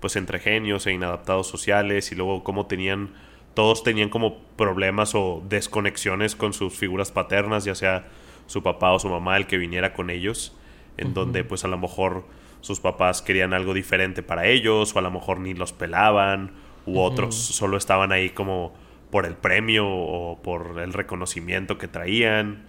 pues 0.00 0.16
entre 0.16 0.38
genios 0.38 0.86
e 0.86 0.92
inadaptados 0.92 1.46
sociales 1.46 2.12
y 2.12 2.14
luego 2.14 2.42
cómo 2.42 2.66
tenían 2.66 3.10
todos 3.54 3.82
tenían 3.82 4.08
como 4.08 4.38
problemas 4.56 5.14
o 5.14 5.42
desconexiones 5.48 6.36
con 6.36 6.52
sus 6.52 6.72
figuras 6.72 7.10
paternas, 7.10 7.64
ya 7.64 7.74
sea 7.74 8.08
su 8.46 8.62
papá 8.62 8.92
o 8.92 8.98
su 8.98 9.08
mamá 9.08 9.36
el 9.36 9.46
que 9.46 9.58
viniera 9.58 9.92
con 9.92 10.08
ellos, 10.08 10.56
en 10.96 11.14
donde 11.14 11.44
pues 11.44 11.64
a 11.64 11.68
lo 11.68 11.76
mejor 11.76 12.24
sus 12.60 12.80
papás 12.80 13.22
querían 13.22 13.52
algo 13.52 13.74
diferente 13.74 14.22
para 14.22 14.46
ellos 14.46 14.94
o 14.94 14.98
a 14.98 15.02
lo 15.02 15.10
mejor 15.10 15.40
ni 15.40 15.54
los 15.54 15.72
pelaban 15.72 16.52
u 16.86 17.00
otros 17.00 17.34
solo 17.34 17.76
estaban 17.76 18.12
ahí 18.12 18.30
como 18.30 18.72
por 19.10 19.26
el 19.26 19.34
premio 19.34 19.86
o 19.88 20.40
por 20.42 20.78
el 20.78 20.92
reconocimiento 20.92 21.78
que 21.78 21.88
traían. 21.88 22.64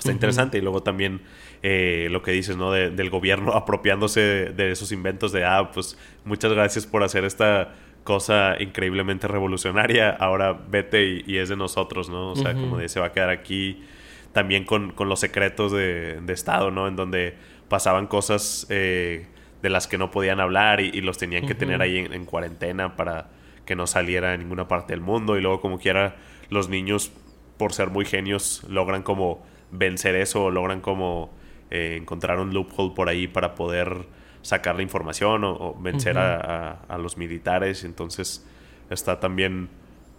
Está 0.00 0.12
interesante. 0.12 0.58
Y 0.58 0.60
luego 0.60 0.82
también 0.82 1.20
eh, 1.62 2.08
lo 2.10 2.22
que 2.22 2.32
dices, 2.32 2.56
¿no? 2.56 2.72
del 2.72 3.10
gobierno 3.10 3.52
apropiándose 3.54 4.20
de, 4.20 4.72
esos 4.72 4.90
inventos 4.92 5.30
de, 5.30 5.44
ah, 5.44 5.70
pues 5.72 5.96
muchas 6.24 6.52
gracias 6.52 6.86
por 6.86 7.04
hacer 7.04 7.24
esta 7.24 7.74
cosa 8.02 8.56
increíblemente 8.58 9.28
revolucionaria. 9.28 10.10
Ahora 10.10 10.52
vete 10.52 11.22
y, 11.26 11.36
es 11.36 11.48
de 11.50 11.56
nosotros, 11.56 12.08
¿no? 12.08 12.32
O 12.32 12.36
sea, 12.36 12.54
como 12.54 12.78
de 12.78 12.88
se 12.88 12.98
va 12.98 13.06
a 13.06 13.12
quedar 13.12 13.30
aquí. 13.30 13.84
También 14.32 14.64
con, 14.64 14.92
con 14.92 15.08
los 15.08 15.18
secretos 15.18 15.72
de, 15.72 16.20
de, 16.20 16.32
Estado, 16.32 16.70
¿no? 16.70 16.86
En 16.86 16.94
donde 16.94 17.34
pasaban 17.68 18.06
cosas 18.06 18.66
eh, 18.70 19.26
de 19.62 19.70
las 19.70 19.86
que 19.86 19.98
no 19.98 20.10
podían 20.10 20.40
hablar 20.40 20.80
y, 20.80 21.00
los 21.00 21.18
tenían 21.18 21.46
que 21.46 21.54
tener 21.54 21.82
ahí 21.82 21.98
en, 21.98 22.24
cuarentena 22.24 22.96
para 22.96 23.28
que 23.64 23.76
no 23.76 23.86
saliera 23.86 24.32
a 24.32 24.36
ninguna 24.36 24.68
parte 24.68 24.92
del 24.92 25.00
mundo. 25.00 25.36
Y 25.36 25.40
luego, 25.40 25.60
como 25.60 25.78
quiera, 25.78 26.16
los 26.48 26.68
niños, 26.68 27.12
por 27.56 27.72
ser 27.72 27.90
muy 27.90 28.04
genios, 28.04 28.64
logran 28.68 29.02
como 29.02 29.44
vencer 29.70 30.14
eso 30.14 30.44
o 30.44 30.50
logran 30.50 30.80
como 30.80 31.30
eh, 31.70 31.96
encontrar 32.00 32.38
un 32.40 32.52
loophole 32.52 32.92
por 32.94 33.08
ahí 33.08 33.28
para 33.28 33.54
poder 33.54 34.06
sacar 34.42 34.76
la 34.76 34.82
información 34.82 35.44
o, 35.44 35.76
vencer 35.80 36.18
a, 36.18 36.98
los 36.98 37.16
militares. 37.16 37.84
Entonces 37.84 38.46
está 38.88 39.20
también 39.20 39.68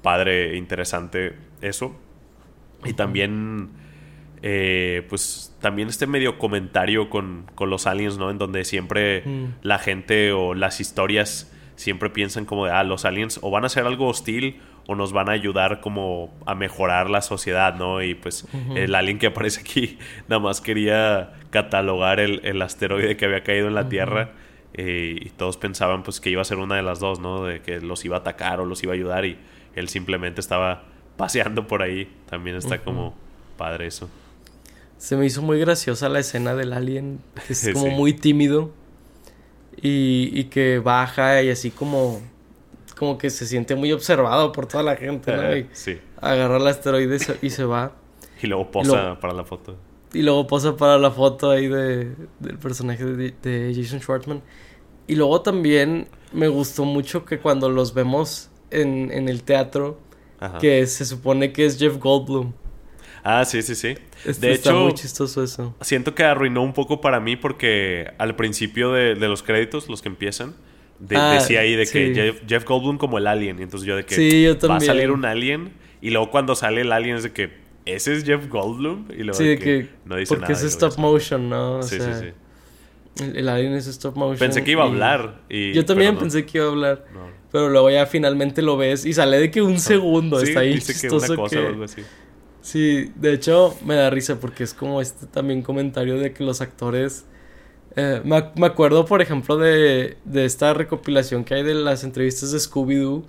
padre 0.01 0.53
e 0.53 0.57
interesante 0.57 1.35
eso. 1.61 1.95
Y 2.83 2.93
también, 2.93 3.69
eh, 4.41 5.05
pues, 5.09 5.55
también 5.59 5.89
este 5.89 6.07
medio 6.07 6.39
comentario 6.39 7.09
con, 7.09 7.45
con, 7.53 7.69
los 7.69 7.85
aliens, 7.85 8.17
¿no? 8.17 8.31
En 8.31 8.37
donde 8.37 8.63
siempre 8.63 9.23
la 9.61 9.77
gente 9.77 10.31
o 10.31 10.53
las 10.53 10.79
historias 10.79 11.51
siempre 11.75 12.09
piensan 12.09 12.45
como 12.45 12.65
de, 12.65 12.71
ah, 12.71 12.83
los 12.83 13.05
aliens 13.05 13.39
o 13.41 13.51
van 13.51 13.63
a 13.63 13.67
hacer 13.67 13.85
algo 13.85 14.07
hostil 14.07 14.59
o 14.87 14.95
nos 14.95 15.13
van 15.13 15.29
a 15.29 15.33
ayudar 15.33 15.79
como 15.79 16.33
a 16.45 16.55
mejorar 16.55 17.09
la 17.09 17.21
sociedad, 17.21 17.75
¿no? 17.75 18.01
Y 18.01 18.15
pues 18.15 18.45
el 18.75 18.95
alien 18.95 19.19
que 19.19 19.27
aparece 19.27 19.61
aquí 19.61 19.99
nada 20.27 20.39
más 20.39 20.61
quería 20.61 21.33
catalogar 21.49 22.19
el, 22.19 22.61
asteroide 22.61 23.17
que 23.17 23.25
había 23.25 23.43
caído 23.43 23.67
en 23.67 23.75
la 23.75 23.89
Tierra 23.89 24.31
eh, 24.73 25.17
y 25.21 25.29
todos 25.29 25.57
pensaban 25.57 26.03
pues 26.03 26.19
que 26.19 26.29
iba 26.29 26.41
a 26.41 26.45
ser 26.45 26.57
una 26.57 26.75
de 26.75 26.83
las 26.83 26.99
dos, 26.99 27.19
¿no? 27.19 27.45
De 27.45 27.61
que 27.61 27.79
los 27.81 28.03
iba 28.05 28.17
a 28.17 28.19
atacar 28.19 28.59
o 28.59 28.65
los 28.65 28.83
iba 28.83 28.93
a 28.93 28.95
ayudar 28.95 29.25
y 29.25 29.37
él 29.75 29.89
simplemente 29.89 30.41
estaba 30.41 30.83
paseando 31.17 31.67
por 31.67 31.83
ahí. 31.83 32.11
También 32.29 32.55
está 32.55 32.79
como 32.79 33.13
padre 33.57 33.87
eso. 33.87 34.09
Se 34.97 35.15
me 35.15 35.25
hizo 35.25 35.41
muy 35.41 35.59
graciosa 35.59 36.09
la 36.09 36.19
escena 36.19 36.53
del 36.55 36.73
alien, 36.73 37.19
es 37.49 37.69
como 37.73 37.87
muy 37.89 38.13
tímido 38.13 38.71
y, 39.81 40.31
y 40.33 40.45
que 40.45 40.79
baja 40.79 41.41
y 41.41 41.49
así 41.49 41.71
como 41.71 42.21
como 43.01 43.17
que 43.17 43.31
se 43.31 43.47
siente 43.47 43.73
muy 43.73 43.91
observado 43.91 44.51
por 44.51 44.67
toda 44.67 44.83
la 44.83 44.95
gente, 44.95 45.35
¿no? 45.35 45.57
Y 45.57 45.65
sí. 45.71 45.99
Agarra 46.21 46.57
el 46.57 46.67
asteroide 46.67 47.17
y 47.41 47.49
se, 47.49 47.63
va. 47.63 47.93
Y 48.43 48.45
luego 48.45 48.69
posa 48.69 49.19
para 49.19 49.33
la 49.33 49.43
foto. 49.43 49.75
Y 50.13 50.21
luego 50.21 50.45
posa 50.45 50.77
para 50.77 50.99
la 50.99 51.09
foto 51.09 51.49
ahí 51.49 51.67
de, 51.67 52.13
del 52.39 52.59
personaje 52.59 53.03
de, 53.03 53.73
Jason 53.75 54.01
Schwartzman. 54.01 54.43
Y 55.07 55.15
luego 55.15 55.41
también 55.41 56.09
me 56.31 56.47
gustó 56.47 56.85
mucho 56.85 57.25
que 57.25 57.39
cuando 57.39 57.71
los 57.71 57.95
vemos 57.95 58.51
en, 58.69 59.11
en 59.11 59.29
el 59.29 59.41
teatro, 59.41 59.97
que 60.59 60.85
se 60.85 61.03
supone 61.03 61.51
que 61.51 61.65
es 61.65 61.79
Jeff 61.79 61.97
Goldblum. 61.97 62.53
Ah, 63.23 63.45
sí, 63.45 63.63
sí, 63.63 63.73
sí. 63.73 63.95
Este, 64.25 64.45
de 64.45 64.53
está 64.53 64.73
muy 64.73 64.93
chistoso 64.93 65.43
eso. 65.43 65.73
Siento 65.81 66.13
que 66.13 66.23
arruinó 66.23 66.61
un 66.61 66.73
poco 66.73 67.01
para 67.01 67.19
mí 67.19 67.35
porque 67.35 68.13
al 68.19 68.35
principio 68.35 68.91
de, 68.91 69.15
de 69.15 69.27
los 69.27 69.41
créditos, 69.41 69.89
los 69.89 70.03
que 70.03 70.09
empiezan, 70.09 70.53
Ah, 71.15 71.33
decía 71.33 71.61
ahí 71.61 71.75
de 71.75 71.85
que 71.85 72.35
Jeff, 72.47 72.65
Goldblum 72.65 72.97
como 72.97 73.17
el 73.17 73.27
alien. 73.27 73.59
Y 73.59 73.63
entonces 73.63 73.87
yo 73.87 73.95
de 73.95 74.05
que 74.05 74.55
va 74.67 74.77
a 74.77 74.79
salir 74.79 75.11
un 75.11 75.25
alien. 75.25 75.73
Y 76.01 76.09
luego 76.09 76.31
cuando 76.31 76.55
sale 76.55 76.81
el 76.81 76.91
alien 76.91 77.17
es 77.17 77.23
de 77.23 77.31
que 77.31 77.51
ese 77.85 78.13
es 78.13 78.23
Jeff 78.23 78.47
Goldblum. 78.47 79.07
Y 79.11 79.23
luego 79.23 79.39
de 79.39 79.57
que, 79.57 79.89
no 80.05 80.15
dice 80.15 80.35
porque 80.35 80.53
es 80.53 80.63
stop 80.63 80.97
motion, 80.97 81.49
¿no? 81.49 81.83
sí, 81.83 81.97
sí, 81.99 82.11
sí. 82.19 82.27
El, 83.23 83.49
alien 83.49 83.73
es 83.73 83.87
stop 83.87 84.15
motion. 84.15 84.39
Pensé 84.39 84.63
que 84.63 84.71
iba 84.71 84.83
a 84.83 84.87
hablar. 84.87 85.41
Y, 85.49 85.73
yo 85.73 85.85
también 85.85 86.17
pensé 86.17 86.45
que 86.45 86.59
iba 86.59 86.67
a 86.67 86.69
hablar. 86.69 87.05
Pero 87.51 87.69
luego 87.69 87.89
ya 87.89 88.05
finalmente 88.05 88.61
lo 88.61 88.77
ves 88.77 89.05
y 89.05 89.13
sale 89.13 89.37
de 89.37 89.51
que 89.51 89.61
un 89.61 89.79
segundo. 89.79 90.39
está 90.39 90.61
ahí 90.61 90.79
chistoso 90.79 91.35
que, 91.47 91.57
o 91.57 91.67
algo 91.67 91.83
así. 91.83 92.01
Sí, 92.61 93.11
de 93.15 93.33
hecho 93.33 93.75
me 93.83 93.95
da 93.95 94.09
risa 94.09 94.39
porque 94.39 94.63
es 94.63 94.73
como 94.73 95.01
este 95.01 95.25
también 95.25 95.63
comentario 95.63 96.17
de 96.19 96.31
que 96.31 96.43
los 96.43 96.61
actores 96.61 97.25
eh, 97.95 98.21
me, 98.23 98.65
acuerdo, 98.65 99.05
por 99.05 99.21
ejemplo, 99.21 99.57
de, 99.57 100.17
de, 100.23 100.45
esta 100.45 100.73
recopilación 100.73 101.43
que 101.43 101.55
hay 101.55 101.63
de 101.63 101.73
las 101.73 102.03
entrevistas 102.03 102.51
de 102.51 102.59
Scooby-Doo. 102.59 103.23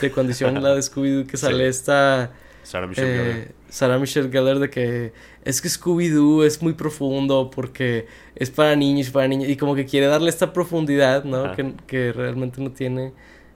De 0.00 0.10
condición 0.10 0.62
la 0.62 0.74
de 0.74 0.80
Scooby-Doo, 0.80 1.26
que 1.26 1.36
sale 1.36 1.68
esta. 1.68 2.30
Sarah 2.62 2.86
Michelle 2.86 3.08
eh, 3.08 3.32
Gellar. 3.32 3.48
Sarah 3.68 3.98
Michelle 3.98 4.30
Gellar, 4.30 4.58
de 4.58 4.70
que 4.70 5.12
es 5.44 5.60
que 5.60 5.68
Scooby-Doo 5.68 6.44
es 6.44 6.62
muy 6.62 6.74
profundo 6.74 7.50
porque 7.50 8.06
es 8.34 8.50
para 8.50 8.76
niños, 8.76 9.10
para 9.10 9.26
niños. 9.26 9.48
Y 9.48 9.56
como 9.56 9.74
que 9.74 9.86
quiere 9.86 10.06
darle 10.06 10.30
esta 10.30 10.52
profundidad, 10.52 11.24
¿no? 11.24 11.54
Que, 11.54 11.74
que, 11.86 12.12
realmente 12.12 12.60
no 12.60 12.70
tiene. 12.70 13.12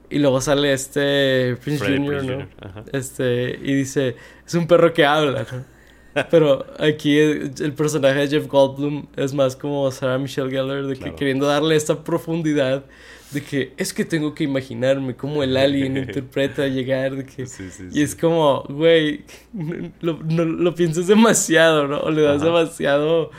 Y 0.09 0.19
luego 0.19 0.41
sale 0.41 0.73
este 0.73 1.57
Prince 1.63 1.85
Jr., 1.85 2.25
¿no? 2.25 2.49
Este, 2.93 3.59
y 3.63 3.75
dice: 3.75 4.17
Es 4.45 4.55
un 4.55 4.67
perro 4.67 4.93
que 4.93 5.05
habla, 5.07 5.47
¿no? 5.51 5.80
Pero 6.31 6.67
aquí 6.79 7.19
el, 7.19 7.73
personaje 7.75 8.21
de 8.21 8.29
Jeff 8.29 8.47
Goldblum 8.49 9.07
es 9.17 9.33
más 9.33 9.57
como 9.57 9.91
Sarah 9.91 10.19
Michelle 10.19 10.51
Gellar, 10.51 10.85
de 10.85 10.97
que 10.97 11.15
queriendo 11.15 11.47
darle 11.47 11.77
esta 11.77 12.03
profundidad 12.03 12.85
de 13.31 13.43
que 13.43 13.73
es 13.77 13.95
que 13.95 14.05
tengo 14.05 14.35
que 14.35 14.45
imaginarme 14.45 15.15
cómo 15.15 15.43
el 15.43 15.57
alien 15.57 15.97
interpreta 15.97 16.67
llegar, 16.67 17.15
de 17.15 17.27
que... 17.27 17.47
y 17.93 18.03
es 18.03 18.17
como, 18.17 18.65
güey, 18.69 19.25
lo, 20.01 20.19
no, 20.25 20.45
lo 20.45 20.75
piensas 20.75 21.07
demasiado, 21.07 21.87
¿no? 21.87 22.01
O 22.01 22.11
le 22.11 22.23
das 22.23 22.43
demasiado 22.43 23.31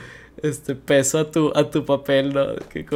este 0.42 0.74
peso 0.74 1.18
a 1.18 1.30
tu, 1.30 1.52
a 1.54 1.70
tu 1.70 1.84
papel, 1.84 2.32
¿no? 2.32 2.54
Que, 2.70 2.86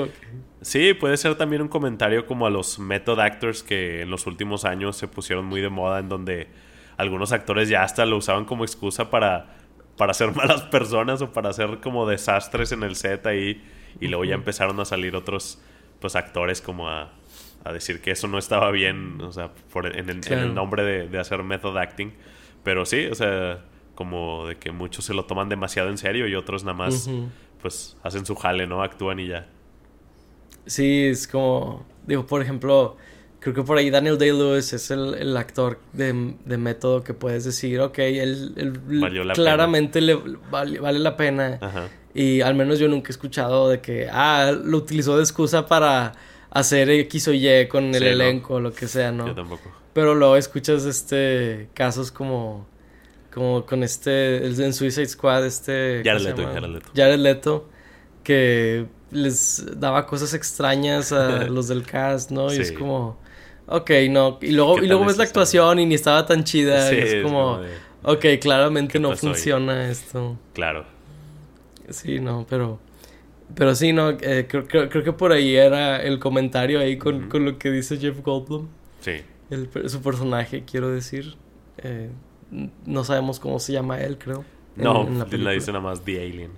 Sí, 0.63 0.95
puede 0.95 1.17
ser 1.17 1.37
también 1.37 1.63
un 1.63 1.69
comentario 1.69 2.27
como 2.27 2.45
a 2.45 2.51
los 2.51 2.81
method 2.81 3.21
actors 3.21 3.63
que 3.63 4.03
en 4.03 4.11
los 4.11 4.27
últimos 4.27 4.65
años 4.65 4.97
se 4.97 5.07
pusieron 5.07 5.45
muy 5.45 5.61
de 5.61 5.69
moda 5.69 6.01
en 6.01 6.09
donde 6.09 6.49
algunos 6.97 7.31
actores 7.31 7.69
ya 7.69 7.85
hasta 7.85 8.05
lo 8.05 8.17
usaban 8.17 8.47
como 8.47 8.65
excusa 8.65 9.09
para 9.09 9.56
para 9.97 10.15
ser 10.15 10.33
malas 10.37 10.63
personas 10.63 11.23
o 11.23 11.33
para 11.33 11.51
hacer 11.51 11.81
como 11.81 12.09
desastres 12.09 12.73
en 12.73 12.83
el 12.83 12.97
set 12.97 13.27
ahí. 13.27 13.63
Y 14.01 14.09
luego 14.09 14.25
ya 14.25 14.35
empezaron 14.35 14.79
a 14.81 14.85
salir 14.85 15.17
otros 15.17 15.61
pues 16.01 16.17
actores 16.17 16.61
como 16.61 16.89
a, 16.89 17.13
a 17.65 17.73
decir 17.73 18.03
que 18.03 18.11
eso 18.11 18.29
no 18.29 18.39
estaba 18.39 18.71
bien, 18.71 19.21
o 19.23 19.33
sea, 19.33 19.53
por, 19.73 19.87
en, 19.87 20.11
el, 20.11 20.55
nombre 20.55 20.85
de, 20.85 21.09
de, 21.09 21.19
hacer 21.19 21.43
method 21.43 21.77
acting. 21.79 22.13
Pero 22.63 22.85
sí, 22.85 23.07
o 23.07 23.15
sea, 23.15 23.65
como 23.95 24.47
de 24.47 24.57
que 24.57 24.71
muchos 24.71 25.05
se 25.05 25.15
lo 25.15 25.25
toman 25.25 25.49
demasiado 25.49 25.89
en 25.89 25.99
serio 25.99 26.29
y 26.29 26.35
otros 26.35 26.63
nada 26.65 26.77
más 26.77 27.09
pues 27.61 27.97
hacen 28.03 28.25
su 28.25 28.37
jale, 28.37 28.67
¿no? 28.67 28.83
Actúan 28.83 29.19
y 29.19 29.29
ya. 29.29 29.49
Sí, 30.67 31.07
es 31.07 31.27
como, 31.27 31.85
digo, 32.07 32.27
por 32.27 32.43
ejemplo, 32.43 32.97
Creo 33.47 33.55
que 33.55 33.63
por 33.63 33.79
ahí 33.79 33.91
Daniel 33.91 34.19
Day-Lewis 34.19 34.73
es 34.73 34.91
el, 34.91 35.37
actor 35.37 35.79
de, 35.93 36.13
método 36.13 37.05
que 37.05 37.15
puedes 37.15 37.45
decir, 37.45 37.79
ok, 37.79 37.97
él, 38.01 38.81
claramente 39.35 40.01
le 40.01 40.19
vale, 40.51 40.99
la 40.99 41.17
pena. 41.17 41.61
Y 42.13 42.41
al 42.41 42.57
menos 42.57 42.81
yo 42.81 42.89
nunca 42.89 43.11
he 43.11 43.13
escuchado 43.13 43.69
de 43.69 43.81
que, 43.81 44.09
ah, 44.11 44.51
lo 44.51 44.79
utilizó 44.79 45.17
de 45.17 45.23
excusa 45.23 45.65
para 45.65 46.15
hacer 46.51 46.91
X 46.91 47.29
o 47.29 47.33
Y 47.33 47.69
con 47.69 47.95
el 47.95 48.03
elenco 48.03 48.55
o 48.55 48.61
lo 48.61 48.73
que 48.73 48.89
sea, 48.89 49.13
¿no? 49.13 49.29
Yo 49.29 49.35
tampoco. 49.37 49.71
Pero 49.93 50.17
luego 50.17 50.37
escuchas 50.37 50.85
este 50.85 51.69
casos 51.73 52.11
como 52.11 52.67
como 53.33 53.65
con 53.65 53.85
este 53.85 54.45
el, 54.45 54.61
en 54.61 54.75
Suicide 54.75 55.07
Squad 55.07 55.47
este 55.47 56.03
Jared 56.05 56.23
Leto, 56.23 56.43
Jared 56.43 56.69
Leto. 56.69 56.91
Jared 56.97 57.21
Leto 57.21 57.69
que 58.25 58.87
les 59.13 59.65
daba 59.79 60.05
cosas 60.05 60.35
extrañas 60.35 61.13
a 61.13 61.45
los 61.49 61.69
del 61.69 61.85
cast, 61.85 62.33
¿no? 62.33 62.53
Y 62.53 62.57
es 62.57 62.73
como 62.73 63.25
ok, 63.67 63.91
no. 64.11 64.39
Y 64.41 64.53
luego, 64.53 64.83
y 64.83 64.87
luego 64.87 65.05
ves 65.05 65.17
la 65.17 65.25
actuación 65.25 65.79
y 65.79 65.87
ni 65.87 65.95
estaba 65.95 66.27
tan 66.27 66.45
chida. 66.45 66.91
es, 66.91 67.23
como, 67.23 67.61
ok, 68.03 68.25
claramente 68.41 68.99
no 68.99 69.17
funciona 69.17 69.91
esto. 69.91 70.39
Claro. 70.53 70.85
Sí, 71.91 72.21
no, 72.21 72.47
pero... 72.49 72.81
Pero 73.55 73.77
sí, 73.77 73.93
no, 73.93 74.11
eh, 74.11 74.47
creo, 74.49 74.67
creo, 74.67 74.89
creo, 74.89 75.05
que 75.05 75.13
por 75.13 75.31
ahí 75.31 75.55
era 75.55 76.03
el 76.03 76.19
comentario 76.19 76.81
ahí 76.81 76.99
con, 76.99 77.29
con 77.29 77.45
lo 77.45 77.59
que 77.59 77.71
dice 77.71 77.97
Jeff 77.97 78.21
Goldblum. 78.21 78.67
Sí. 79.01 79.23
El, 79.51 79.71
su 79.89 80.03
personaje, 80.03 80.65
quiero 80.65 80.91
decir. 80.91 81.37
Eh, 81.79 82.11
no 82.85 83.05
sabemos 83.05 83.39
cómo 83.39 83.61
se 83.61 83.73
llama 83.73 84.01
él, 84.01 84.19
creo. 84.19 84.45
No, 84.75 85.07
en, 85.07 85.19
la, 85.19 85.27
la, 85.31 85.51
dice 85.53 85.73
nada 85.73 85.83
más 85.83 86.03
The 86.03 86.21
Alien. 86.21 86.51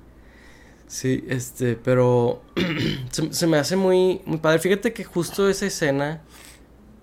Sí, 0.86 1.24
este, 1.28 1.76
pero 1.76 2.42
se, 3.10 3.32
se, 3.32 3.46
me 3.46 3.58
hace 3.58 3.76
muy, 3.76 4.22
muy 4.24 4.38
padre. 4.38 4.58
Fíjate 4.58 4.92
que 4.92 5.04
justo 5.04 5.48
esa 5.48 5.66
escena, 5.66 6.22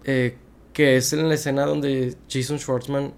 eh, 0.06 0.38
que 0.74 0.98
es 0.98 1.12
en 1.14 1.28
la 1.28 1.36
escena 1.36 1.66
donde 1.66 2.16
Jason 2.30 2.60
Schwartzman 2.60 3.14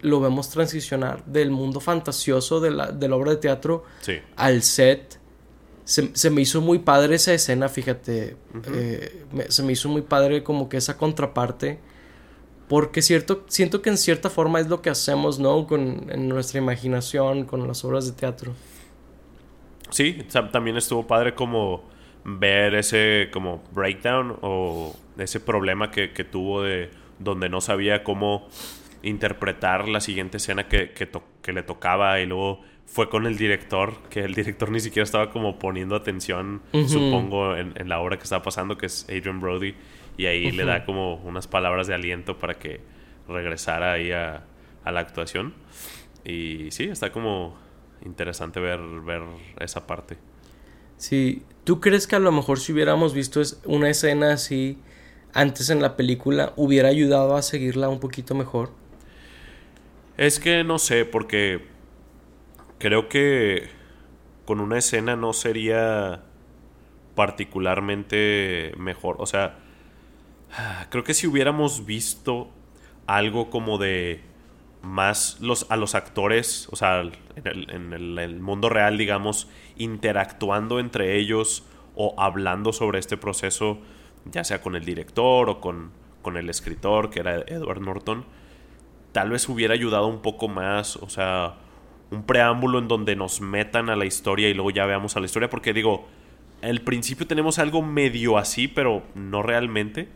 lo 0.00 0.20
vemos 0.20 0.50
transicionar 0.50 1.24
del 1.24 1.50
mundo 1.50 1.80
fantasioso 1.80 2.60
de 2.60 2.72
la, 2.72 2.90
de 2.90 3.08
la 3.08 3.16
obra 3.16 3.30
de 3.30 3.36
teatro 3.36 3.84
sí. 4.00 4.18
al 4.36 4.62
set. 4.62 5.18
Se, 5.84 6.10
se, 6.14 6.30
me 6.30 6.42
hizo 6.42 6.60
muy 6.60 6.78
padre 6.78 7.16
esa 7.16 7.32
escena, 7.32 7.68
fíjate. 7.68 8.36
Uh 8.54 8.58
-huh. 8.58 8.72
eh, 8.74 9.24
me, 9.32 9.50
se 9.50 9.62
me 9.62 9.72
hizo 9.72 9.88
muy 9.88 10.02
padre 10.02 10.42
como 10.42 10.68
que 10.68 10.76
esa 10.76 10.96
contraparte. 10.96 11.78
Porque 12.68 13.02
cierto, 13.02 13.44
siento 13.48 13.82
que 13.82 13.90
en 13.90 13.98
cierta 13.98 14.30
forma 14.30 14.58
es 14.60 14.68
lo 14.68 14.80
que 14.80 14.90
hacemos, 14.90 15.38
¿no? 15.38 15.66
Con, 15.66 16.06
en 16.10 16.28
nuestra 16.28 16.58
imaginación, 16.58 17.44
con 17.44 17.66
las 17.68 17.84
obras 17.84 18.06
de 18.06 18.12
teatro. 18.12 18.54
Sí, 19.90 20.24
también 20.50 20.76
estuvo 20.76 21.06
padre 21.06 21.34
como 21.34 21.82
ver 22.24 22.74
ese 22.74 23.28
como 23.32 23.62
breakdown 23.72 24.38
o 24.40 24.96
ese 25.18 25.40
problema 25.40 25.90
que, 25.90 26.12
que 26.12 26.24
tuvo 26.24 26.62
de 26.62 26.90
donde 27.18 27.48
no 27.48 27.60
sabía 27.60 28.02
cómo 28.02 28.48
interpretar 29.02 29.88
la 29.88 30.00
siguiente 30.00 30.36
escena 30.36 30.68
que, 30.68 30.92
que, 30.92 31.06
to 31.06 31.22
que, 31.42 31.52
le 31.52 31.62
tocaba 31.62 32.20
y 32.20 32.26
luego 32.26 32.60
fue 32.86 33.08
con 33.08 33.26
el 33.26 33.36
director, 33.36 33.94
que 34.10 34.20
el 34.20 34.34
director 34.34 34.70
ni 34.70 34.80
siquiera 34.80 35.04
estaba 35.04 35.30
como 35.30 35.58
poniendo 35.58 35.96
atención, 35.96 36.62
uh 36.72 36.78
-huh. 36.78 36.88
supongo, 36.88 37.56
en, 37.56 37.72
en, 37.76 37.88
la 37.88 38.00
obra 38.00 38.16
que 38.16 38.24
estaba 38.24 38.42
pasando, 38.42 38.76
que 38.76 38.86
es 38.86 39.06
Adrian 39.08 39.40
Brody, 39.40 39.74
y 40.16 40.26
ahí 40.26 40.46
uh 40.46 40.50
-huh. 40.50 40.56
le 40.56 40.64
da 40.64 40.84
como 40.84 41.16
unas 41.16 41.46
palabras 41.46 41.86
de 41.86 41.94
aliento 41.94 42.38
para 42.38 42.54
que 42.54 42.80
regresara 43.28 43.92
ahí 43.92 44.12
a, 44.12 44.44
a 44.84 44.92
la 44.92 45.00
actuación. 45.00 45.54
Y 46.24 46.70
sí, 46.70 46.84
está 46.84 47.10
como 47.10 47.56
interesante 48.04 48.60
ver, 48.60 48.80
ver 49.04 49.22
esa 49.60 49.86
parte. 49.86 50.16
Sí, 50.96 51.42
¿tú 51.64 51.80
crees 51.80 52.06
que 52.06 52.16
a 52.16 52.20
lo 52.20 52.30
mejor 52.30 52.60
si 52.60 52.72
hubiéramos 52.72 53.14
visto 53.14 53.40
una 53.64 53.88
escena 53.88 54.34
así 54.34 54.78
antes 55.32 55.70
en 55.70 55.80
la 55.80 55.96
película 55.96 56.52
hubiera 56.56 56.88
ayudado 56.88 57.36
a 57.36 57.42
seguirla 57.42 57.88
un 57.88 58.00
poquito 58.00 58.34
mejor? 58.34 58.70
Es 60.16 60.38
que 60.38 60.62
no 60.64 60.78
sé, 60.78 61.04
porque 61.04 61.66
creo 62.78 63.08
que 63.08 63.68
con 64.44 64.60
una 64.60 64.78
escena 64.78 65.16
no 65.16 65.32
sería 65.32 66.22
particularmente 67.14 68.72
mejor. 68.76 69.16
O 69.18 69.26
sea, 69.26 69.58
creo 70.90 71.04
que 71.04 71.14
si 71.14 71.26
hubiéramos 71.26 71.86
visto 71.86 72.50
algo 73.06 73.50
como 73.50 73.78
de 73.78 74.20
más 74.82 75.38
los, 75.40 75.70
a 75.70 75.76
los 75.76 75.94
actores, 75.94 76.68
o 76.70 76.76
sea, 76.76 77.00
en 77.00 77.12
el, 77.44 77.70
en 77.70 77.92
el, 77.92 78.18
el 78.18 78.40
mundo 78.40 78.68
real, 78.68 78.98
digamos, 78.98 79.48
interactuando 79.76 80.80
entre 80.80 81.16
ellos 81.16 81.64
o 81.94 82.14
hablando 82.18 82.72
sobre 82.72 82.98
este 82.98 83.16
proceso, 83.16 83.78
ya 84.24 84.44
sea 84.44 84.60
con 84.60 84.76
el 84.76 84.84
director 84.84 85.48
o 85.48 85.60
con, 85.60 85.90
con 86.22 86.36
el 86.36 86.48
escritor, 86.48 87.10
que 87.10 87.20
era 87.20 87.36
Edward 87.46 87.80
Norton, 87.80 88.24
tal 89.12 89.30
vez 89.30 89.48
hubiera 89.48 89.74
ayudado 89.74 90.06
un 90.06 90.22
poco 90.22 90.48
más, 90.48 90.96
o 90.96 91.08
sea, 91.08 91.56
un 92.10 92.24
preámbulo 92.24 92.78
en 92.78 92.88
donde 92.88 93.16
nos 93.16 93.40
metan 93.40 93.90
a 93.90 93.96
la 93.96 94.04
historia 94.04 94.48
y 94.48 94.54
luego 94.54 94.70
ya 94.70 94.86
veamos 94.86 95.16
a 95.16 95.20
la 95.20 95.26
historia, 95.26 95.50
porque 95.50 95.72
digo, 95.72 96.06
al 96.62 96.80
principio 96.80 97.26
tenemos 97.26 97.58
algo 97.58 97.82
medio 97.82 98.38
así, 98.38 98.68
pero 98.68 99.02
no 99.14 99.42
realmente. 99.42 100.08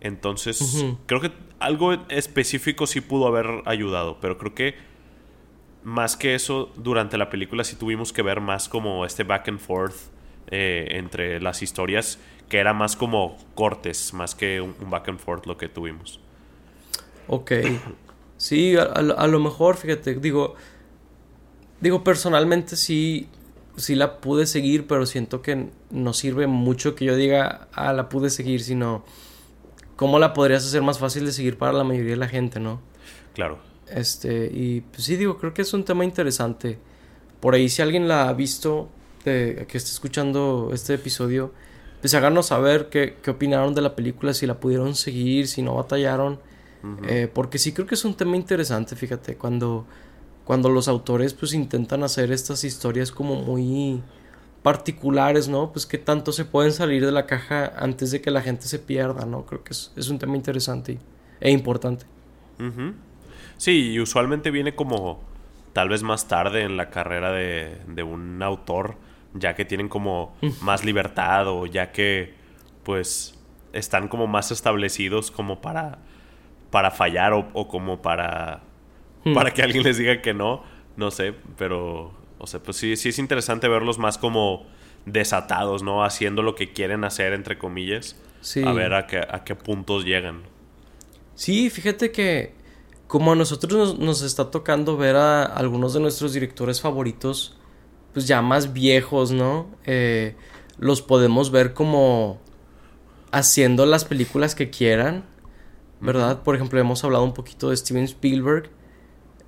Entonces, 0.00 0.60
uh 0.60 0.64
-huh. 0.64 0.96
creo 1.06 1.20
que 1.20 1.32
algo 1.58 1.92
específico 2.08 2.86
sí 2.86 3.00
pudo 3.00 3.26
haber 3.26 3.62
ayudado, 3.64 4.18
pero 4.20 4.36
creo 4.36 4.54
que 4.54 4.74
más 5.84 6.16
que 6.16 6.34
eso, 6.34 6.72
durante 6.76 7.16
la 7.16 7.30
película 7.30 7.64
sí 7.64 7.76
tuvimos 7.76 8.12
que 8.12 8.22
ver 8.22 8.40
más 8.40 8.68
como 8.68 9.06
este 9.06 9.22
back 9.22 9.48
and 9.48 9.60
forth 9.60 9.94
eh, 10.48 10.88
entre 10.92 11.40
las 11.40 11.62
historias, 11.62 12.18
que 12.48 12.58
era 12.58 12.72
más 12.72 12.96
como 12.96 13.36
cortes, 13.54 14.14
más 14.14 14.34
que 14.34 14.60
un, 14.60 14.74
un 14.80 14.90
back 14.90 15.08
and 15.08 15.18
forth 15.18 15.46
lo 15.46 15.56
que 15.56 15.68
tuvimos. 15.68 16.20
Ok. 17.28 17.52
Sí, 18.38 18.76
a, 18.76 18.82
a, 18.82 19.26
lo 19.26 19.40
mejor, 19.40 19.76
fíjate, 19.76 20.14
digo, 20.16 20.56
digo, 21.80 22.04
personalmente 22.04 22.76
sí, 22.76 23.28
sí 23.76 23.94
la 23.94 24.20
pude 24.20 24.46
seguir, 24.46 24.86
pero 24.86 25.06
siento 25.06 25.42
que 25.42 25.70
no 25.90 26.12
sirve 26.12 26.46
mucho 26.46 26.94
que 26.94 27.06
yo 27.06 27.16
diga, 27.16 27.68
ah, 27.72 27.92
la 27.92 28.08
pude 28.08 28.30
seguir, 28.30 28.62
sino 28.62 29.04
cómo 29.96 30.18
la 30.18 30.34
podrías 30.34 30.66
hacer 30.66 30.82
más 30.82 30.98
fácil 30.98 31.24
de 31.24 31.32
seguir 31.32 31.56
para 31.56 31.72
la 31.72 31.84
mayoría 31.84 32.10
de 32.10 32.18
la 32.18 32.28
gente, 32.28 32.60
¿no? 32.60 32.80
Claro. 33.34 33.58
Este, 33.88 34.50
y 34.52 34.82
pues 34.82 35.04
sí, 35.04 35.16
digo, 35.16 35.38
creo 35.38 35.54
que 35.54 35.62
es 35.62 35.72
un 35.72 35.84
tema 35.84 36.04
interesante. 36.04 36.78
Por 37.40 37.54
ahí, 37.54 37.68
si 37.68 37.82
alguien 37.82 38.08
la 38.08 38.28
ha 38.28 38.32
visto, 38.32 38.90
de, 39.30 39.66
que 39.66 39.78
esté 39.78 39.90
escuchando 39.90 40.70
este 40.72 40.94
episodio, 40.94 41.52
pues 42.00 42.14
háganos 42.14 42.46
saber 42.46 42.88
qué, 42.88 43.16
qué 43.22 43.30
opinaron 43.30 43.74
de 43.74 43.82
la 43.82 43.94
película, 43.96 44.32
si 44.34 44.46
la 44.46 44.60
pudieron 44.60 44.94
seguir, 44.94 45.48
si 45.48 45.62
no 45.62 45.74
batallaron. 45.74 46.34
Uh 46.82 46.86
-huh. 46.86 47.08
eh, 47.08 47.28
porque 47.32 47.58
sí 47.58 47.72
creo 47.72 47.86
que 47.86 47.94
es 47.94 48.04
un 48.04 48.14
tema 48.14 48.36
interesante, 48.36 48.94
fíjate, 48.96 49.36
cuando, 49.36 49.86
cuando 50.44 50.68
los 50.68 50.88
autores 50.88 51.32
pues 51.34 51.52
intentan 51.54 52.02
hacer 52.02 52.30
estas 52.32 52.64
historias 52.64 53.10
como 53.10 53.36
muy 53.36 54.02
particulares, 54.62 55.48
¿no? 55.48 55.72
Pues 55.72 55.86
que 55.86 55.98
tanto 55.98 56.32
se 56.32 56.44
pueden 56.44 56.72
salir 56.72 57.04
de 57.06 57.12
la 57.12 57.24
caja 57.26 57.72
antes 57.78 58.10
de 58.10 58.20
que 58.20 58.30
la 58.30 58.42
gente 58.42 58.66
se 58.66 58.78
pierda, 58.78 59.24
¿no? 59.24 59.46
Creo 59.46 59.62
que 59.64 59.72
es, 59.72 59.92
es 59.96 60.08
un 60.08 60.18
tema 60.18 60.36
interesante 60.36 60.98
e 61.40 61.50
importante. 61.50 62.04
Uh 62.58 62.64
-huh. 62.64 62.92
Sí, 63.58 63.92
y 63.92 64.00
usualmente 64.00 64.50
viene 64.50 64.74
como 64.74 65.20
tal 65.72 65.88
vez 65.88 66.02
más 66.02 66.26
tarde 66.28 66.62
en 66.62 66.76
la 66.76 66.90
carrera 66.90 67.32
de, 67.32 67.78
de 67.86 68.02
un 68.02 68.42
autor, 68.42 68.96
ya 69.38 69.54
que 69.54 69.64
tienen 69.64 69.88
como 69.88 70.36
más 70.60 70.84
libertad 70.84 71.48
o 71.48 71.66
ya 71.66 71.92
que 71.92 72.34
pues 72.82 73.38
están 73.72 74.08
como 74.08 74.26
más 74.26 74.50
establecidos 74.50 75.30
como 75.30 75.60
para, 75.60 75.98
para 76.70 76.90
fallar 76.90 77.32
o, 77.32 77.48
o 77.52 77.68
como 77.68 78.00
para, 78.02 78.62
hmm. 79.24 79.34
para 79.34 79.52
que 79.52 79.62
alguien 79.62 79.82
les 79.82 79.98
diga 79.98 80.22
que 80.22 80.34
no, 80.34 80.62
no 80.96 81.10
sé, 81.10 81.34
pero 81.56 82.12
o 82.38 82.46
sea, 82.46 82.62
pues 82.62 82.76
sí, 82.76 82.96
sí 82.96 83.10
es 83.10 83.18
interesante 83.18 83.68
verlos 83.68 83.98
más 83.98 84.18
como 84.18 84.66
desatados, 85.04 85.82
¿no? 85.82 86.04
Haciendo 86.04 86.42
lo 86.42 86.54
que 86.54 86.72
quieren 86.72 87.04
hacer, 87.04 87.32
entre 87.32 87.58
comillas. 87.58 88.16
Sí. 88.40 88.62
A 88.62 88.72
ver 88.72 88.94
a 88.94 89.06
qué, 89.06 89.18
a 89.18 89.44
qué 89.44 89.54
puntos 89.54 90.04
llegan. 90.04 90.42
Sí, 91.34 91.70
fíjate 91.70 92.12
que 92.12 92.54
como 93.06 93.32
a 93.32 93.36
nosotros 93.36 93.72
nos, 93.72 93.98
nos, 93.98 94.22
está 94.22 94.50
tocando 94.50 94.96
ver 94.96 95.16
a 95.16 95.44
algunos 95.44 95.94
de 95.94 96.00
nuestros 96.00 96.32
directores 96.32 96.80
favoritos, 96.80 97.56
pues 98.16 98.26
ya 98.26 98.40
más 98.40 98.72
viejos, 98.72 99.30
¿no? 99.30 99.66
Eh, 99.84 100.36
los 100.78 101.02
podemos 101.02 101.50
ver 101.50 101.74
como 101.74 102.40
haciendo 103.30 103.84
las 103.84 104.06
películas 104.06 104.54
que 104.54 104.70
quieran, 104.70 105.26
¿verdad? 106.00 106.42
Por 106.42 106.54
ejemplo, 106.56 106.80
hemos 106.80 107.04
hablado 107.04 107.24
un 107.24 107.34
poquito 107.34 107.68
de 107.68 107.76
Steven 107.76 108.04
Spielberg, 108.04 108.70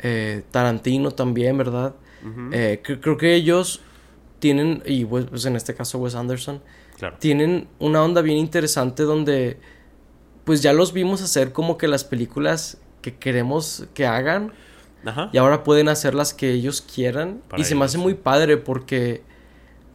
eh, 0.00 0.42
Tarantino 0.50 1.12
también, 1.12 1.56
¿verdad? 1.56 1.94
Uh 2.22 2.26
-huh. 2.28 2.50
eh, 2.52 2.82
creo 2.82 3.16
que 3.16 3.34
ellos 3.34 3.80
tienen, 4.38 4.82
y 4.84 5.06
pues 5.06 5.46
en 5.46 5.56
este 5.56 5.74
caso 5.74 5.96
Wes 5.96 6.14
Anderson, 6.14 6.60
claro. 6.98 7.16
tienen 7.18 7.68
una 7.78 8.04
onda 8.04 8.20
bien 8.20 8.36
interesante 8.36 9.04
donde 9.04 9.58
pues 10.44 10.60
ya 10.60 10.74
los 10.74 10.92
vimos 10.92 11.22
hacer 11.22 11.52
como 11.52 11.78
que 11.78 11.88
las 11.88 12.04
películas 12.04 12.76
que 13.00 13.16
queremos 13.16 13.86
que 13.94 14.06
hagan 14.06 14.52
Ajá. 15.04 15.30
y 15.32 15.38
ahora 15.38 15.62
pueden 15.62 15.88
hacer 15.88 16.14
las 16.14 16.34
que 16.34 16.50
ellos 16.50 16.80
quieran 16.82 17.40
Para 17.48 17.60
y 17.60 17.64
se 17.64 17.74
me 17.74 17.84
hace 17.84 17.98
muy 17.98 18.14
padre 18.14 18.56
porque 18.56 19.22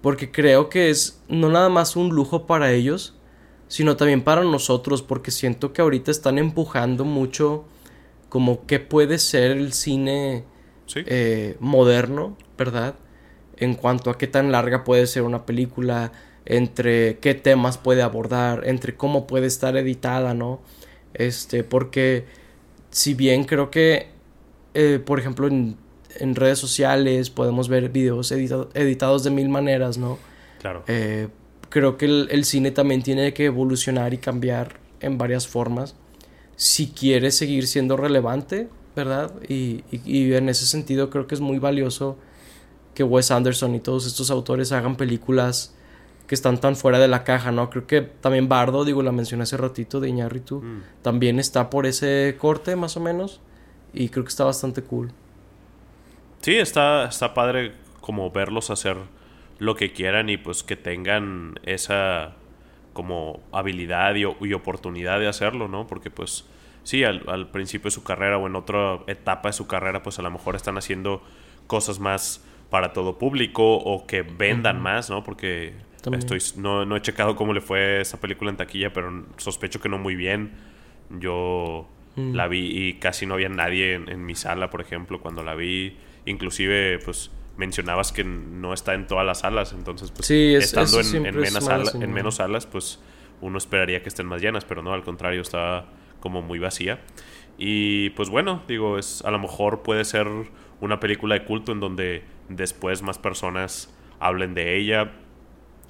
porque 0.02 0.32
creo 0.32 0.70
que 0.70 0.90
es 0.90 1.22
no 1.28 1.50
nada 1.50 1.70
más 1.70 1.96
un 1.96 2.10
lujo 2.10 2.46
para 2.46 2.72
ellos 2.72 3.16
sino 3.68 3.98
también 3.98 4.22
para 4.22 4.44
nosotros 4.44 5.02
porque 5.02 5.32
siento 5.32 5.74
que 5.74 5.82
ahorita 5.82 6.12
están 6.12 6.38
empujando 6.38 7.06
mucho 7.06 7.66
como 8.30 8.66
qué 8.66 8.80
puede 8.80 9.20
ser 9.20 9.52
el 9.52 9.74
cine 9.74 10.46
sí. 10.86 11.02
eh, 11.06 11.58
moderno 11.60 12.38
verdad 12.58 12.96
en 13.58 13.76
cuanto 13.76 14.10
a 14.10 14.18
qué 14.18 14.28
tan 14.28 14.52
larga 14.52 14.84
puede 14.84 15.06
ser 15.08 15.24
una 15.24 15.46
película 15.46 16.12
entre 16.46 17.20
qué 17.20 17.34
temas 17.34 17.78
puede 17.78 18.02
abordar 18.02 18.64
entre 18.68 18.96
cómo 18.96 19.28
puede 19.28 19.48
estar 19.48 19.76
editada 19.78 20.34
no 20.34 20.62
este 21.14 21.64
porque 21.64 22.26
si 22.94 23.16
bien 23.16 23.44
creo 23.44 23.72
que, 23.72 24.08
eh, 24.74 25.00
por 25.04 25.20
ejemplo, 25.20 25.48
en, 25.48 25.78
en, 26.20 26.36
redes 26.36 26.60
sociales 26.60 27.30
podemos 27.30 27.68
ver 27.70 27.90
videos 27.90 28.32
edita 28.32 28.68
editados 28.74 29.24
de 29.24 29.32
mil 29.32 29.50
maneras, 29.50 29.98
¿no? 29.98 30.18
Claro. 30.60 30.84
Eh, 30.88 31.28
creo 31.70 31.98
que 31.98 32.06
el, 32.06 32.28
el, 32.32 32.46
cine 32.46 32.72
también 32.72 33.02
tiene 33.04 33.34
que 33.34 33.46
evolucionar 33.46 34.14
y 34.14 34.18
cambiar 34.18 34.80
en 35.00 35.18
varias 35.18 35.48
formas 35.48 35.96
si 36.56 36.88
quiere 36.88 37.32
seguir 37.32 37.68
siendo 37.68 37.98
relevante, 37.98 38.70
¿verdad? 38.96 39.32
Y, 39.50 39.84
y, 39.92 40.02
y 40.06 40.34
en 40.36 40.50
ese 40.50 40.66
sentido 40.66 41.10
creo 41.10 41.28
que 41.28 41.36
es 41.36 41.42
muy 41.42 41.60
valioso 41.60 42.18
que 42.94 43.04
Wes 43.04 43.32
Anderson 43.32 43.76
y 43.76 43.80
todos 43.80 44.06
estos 44.06 44.30
autores 44.30 44.72
hagan 44.72 44.96
películas 44.96 45.74
que 46.28 46.36
están 46.36 46.60
tan 46.60 46.76
fuera 46.76 47.00
de 47.00 47.08
la 47.08 47.24
caja, 47.24 47.52
¿no? 47.52 47.70
Creo 47.70 47.86
que 47.86 48.02
también 48.02 48.48
Bardo, 48.48 48.86
digo, 48.86 49.04
la 49.04 49.12
mencioné 49.12 49.44
hace 49.44 49.58
ratito 49.58 50.00
de 50.00 50.10
Iñárritu, 50.10 50.62
Mm. 50.62 50.84
también 51.02 51.40
está 51.40 51.70
por 51.70 51.86
ese 51.86 52.36
corte, 52.40 52.76
más 52.76 52.96
o 52.96 53.00
menos, 53.00 53.42
y 53.94 54.10
creo 54.10 54.24
que 54.26 54.30
está 54.30 54.44
bastante 54.46 54.84
cool. 54.84 55.14
Sí, 56.42 56.56
está, 56.58 57.06
está 57.06 57.34
padre 57.34 57.74
como 58.02 58.30
verlos 58.32 58.70
hacer 58.70 58.98
lo 59.60 59.76
que 59.76 59.94
quieran 59.94 60.30
y 60.30 60.38
pues 60.38 60.64
que 60.64 60.76
tengan 60.76 61.60
esa 61.64 62.36
como 62.94 63.42
habilidad 63.52 64.16
y, 64.16 64.24
y 64.46 64.54
oportunidad 64.54 65.20
de 65.20 65.28
hacerlo, 65.28 65.68
¿no? 65.68 65.88
Porque 65.88 66.12
pues 66.12 66.46
sí, 66.84 67.04
al, 67.04 67.24
al 67.28 67.50
principio 67.50 67.86
de 67.86 67.92
su 67.92 68.04
carrera 68.04 68.38
o 68.38 68.48
en 68.48 68.56
otra 68.56 69.00
etapa 69.08 69.50
de 69.50 69.54
su 69.54 69.68
carrera, 69.68 70.04
pues 70.04 70.20
a 70.20 70.22
lo 70.22 70.32
mejor 70.32 70.56
están 70.56 70.78
haciendo 70.78 71.24
cosas 71.68 72.00
más 72.00 72.44
para 72.70 72.94
todo 72.94 73.18
público 73.18 73.76
o 73.78 74.06
que 74.06 74.24
vendan 74.24 74.82
más, 74.82 75.10
¿no? 75.10 75.24
Porque 75.24 75.76
También. 76.02 76.20
estoy 76.20 76.40
no, 76.62 76.86
no 76.86 76.96
he 76.98 77.02
checado 77.02 77.36
cómo 77.36 77.54
le 77.54 77.62
fue 77.62 78.02
esa 78.02 78.20
película 78.20 78.52
en 78.52 78.58
taquilla, 78.58 78.92
pero 78.92 79.26
sospecho 79.38 79.80
que 79.80 79.90
no 79.90 79.98
muy 79.98 80.16
bien. 80.16 80.52
Yo 81.10 81.88
Mm. 82.16 82.34
la 82.36 82.48
vi 82.48 82.60
y 82.90 82.94
casi 83.00 83.26
no 83.26 83.34
había 83.34 83.50
nadie 83.50 83.94
en, 83.96 84.08
en 84.10 84.26
mi 84.26 84.36
sala, 84.36 84.70
por 84.70 84.82
ejemplo, 84.82 85.20
cuando 85.22 85.42
la 85.44 85.56
vi. 85.56 85.98
Inclusive, 86.26 87.00
pues 87.04 87.32
mencionabas 87.58 88.12
que 88.12 88.24
no 88.24 88.74
está 88.74 88.94
en 88.94 89.08
todas 89.08 89.26
las 89.26 89.40
salas, 89.40 89.74
entonces 89.74 90.12
pues 90.12 90.28
Sí, 90.28 90.54
es- 90.56 90.66
estando 90.66 91.00
en, 91.00 91.26
es 91.28 91.36
menos 91.36 91.64
sala- 91.66 91.92
en 92.04 92.12
menos 92.14 92.36
salas, 92.36 92.66
pues 92.66 93.00
uno 93.42 93.58
esperaría 93.58 94.02
que 94.02 94.10
estén 94.10 94.26
más 94.28 94.42
llenas, 94.42 94.64
pero 94.66 94.82
no, 94.82 94.94
al 94.94 95.04
contrario, 95.04 95.42
está 95.42 95.86
como 96.20 96.42
muy 96.42 96.60
vacía. 96.60 97.02
Y 97.58 98.10
pues 98.12 98.30
bueno, 98.30 98.64
digo, 98.68 98.98
es 98.98 99.24
a 99.26 99.32
lo 99.32 99.38
mejor 99.40 99.84
puede 99.84 100.06
ser 100.06 100.28
una 100.82 101.00
película 101.00 101.36
de 101.36 101.46
culto 101.46 101.72
en 101.72 101.80
donde 101.80 102.24
después 102.50 103.02
más 103.04 103.18
personas 103.20 103.94
hablen 104.20 104.54
de 104.54 104.78
ella. 104.78 105.12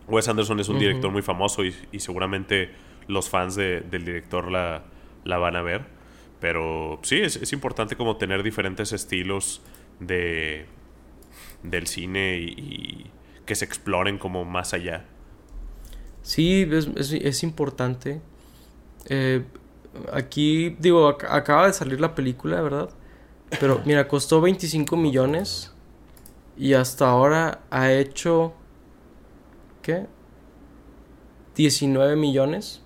Wes 0.07 0.27
Anderson 0.27 0.59
es 0.59 0.67
un 0.69 0.79
director 0.79 1.11
muy 1.11 1.21
famoso 1.21 1.63
y, 1.63 1.73
y 1.91 1.99
seguramente 1.99 2.71
los 3.07 3.29
fans 3.29 3.55
de- 3.55 3.81
del 3.81 4.03
director 4.03 4.51
la, 4.51 4.83
la 5.23 5.37
van 5.37 5.55
a 5.55 5.61
ver. 5.61 5.85
Pero 6.43 6.99
sí, 7.03 7.21
es, 7.21 7.37
es 7.37 7.53
importante 7.53 7.97
como 7.97 8.17
tener 8.17 8.43
diferentes 8.43 8.93
estilos 8.93 9.63
de 10.01 10.67
del 11.63 11.87
cine 11.87 12.37
y, 12.39 12.45
y 12.59 13.11
que 13.45 13.55
se 13.55 13.65
exploren 13.65 14.17
como 14.19 14.45
más 14.45 14.73
allá. 14.75 15.05
Sí, 16.21 16.67
es, 16.71 16.87
es- 16.95 17.11
es 17.13 17.43
importante. 17.43 18.21
Eh, 19.07 19.45
aquí, 20.13 20.71
digo, 20.79 21.09
ac- 21.17 21.27
acaba 21.29 21.67
de 21.67 21.73
salir 21.73 22.01
la 22.01 22.15
película, 22.15 22.61
¿verdad? 22.61 22.91
Pero 23.59 23.81
mira, 23.85 24.07
costó 24.09 24.41
25 24.41 24.97
millones 24.97 25.73
y 26.57 26.73
hasta 26.75 27.09
ahora 27.09 27.61
ha 27.71 27.91
hecho... 27.93 28.53
¿Qué? 29.81 30.07
19 31.55 32.15
millones. 32.15 32.81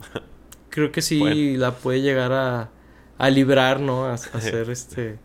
Creo 0.70 0.92
que 0.92 1.02
sí 1.02 1.18
Bueno. 1.18 1.56
la 1.56 1.76
puede 1.76 2.00
llegar 2.02 2.32
a, 2.32 2.70
a 3.18 3.30
librar, 3.30 3.80
¿no? 3.80 4.04
A, 4.06 4.14
a 4.14 4.18
ser 4.18 4.70
este... 4.70 5.18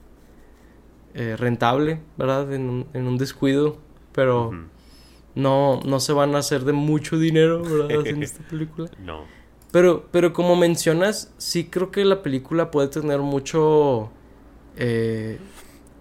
eh, 1.14 1.36
rentable, 1.38 2.00
¿verdad? 2.18 2.52
En 2.54 2.70
un, 2.70 2.88
en 2.94 3.08
un 3.08 3.18
descuido. 3.18 3.78
Pero 4.14 4.52
no, 5.36 5.80
no 5.86 6.00
se 6.00 6.14
van 6.14 6.36
a 6.36 6.40
hacer 6.40 6.64
de 6.66 6.74
mucho 6.74 7.18
dinero, 7.18 7.64
¿verdad? 7.64 8.00
Haciendo 8.02 8.26
esta 8.26 8.44
película. 8.48 8.90
No. 9.00 9.26
Pero, 9.72 10.08
pero 10.12 10.34
como 10.34 10.56
mencionas, 10.56 11.34
sí 11.38 11.66
creo 11.66 11.90
que 11.92 12.06
la 12.06 12.22
película 12.22 12.70
puede 12.72 12.90
tener 12.90 13.20
mucho... 13.20 14.12
eh, 14.78 15.40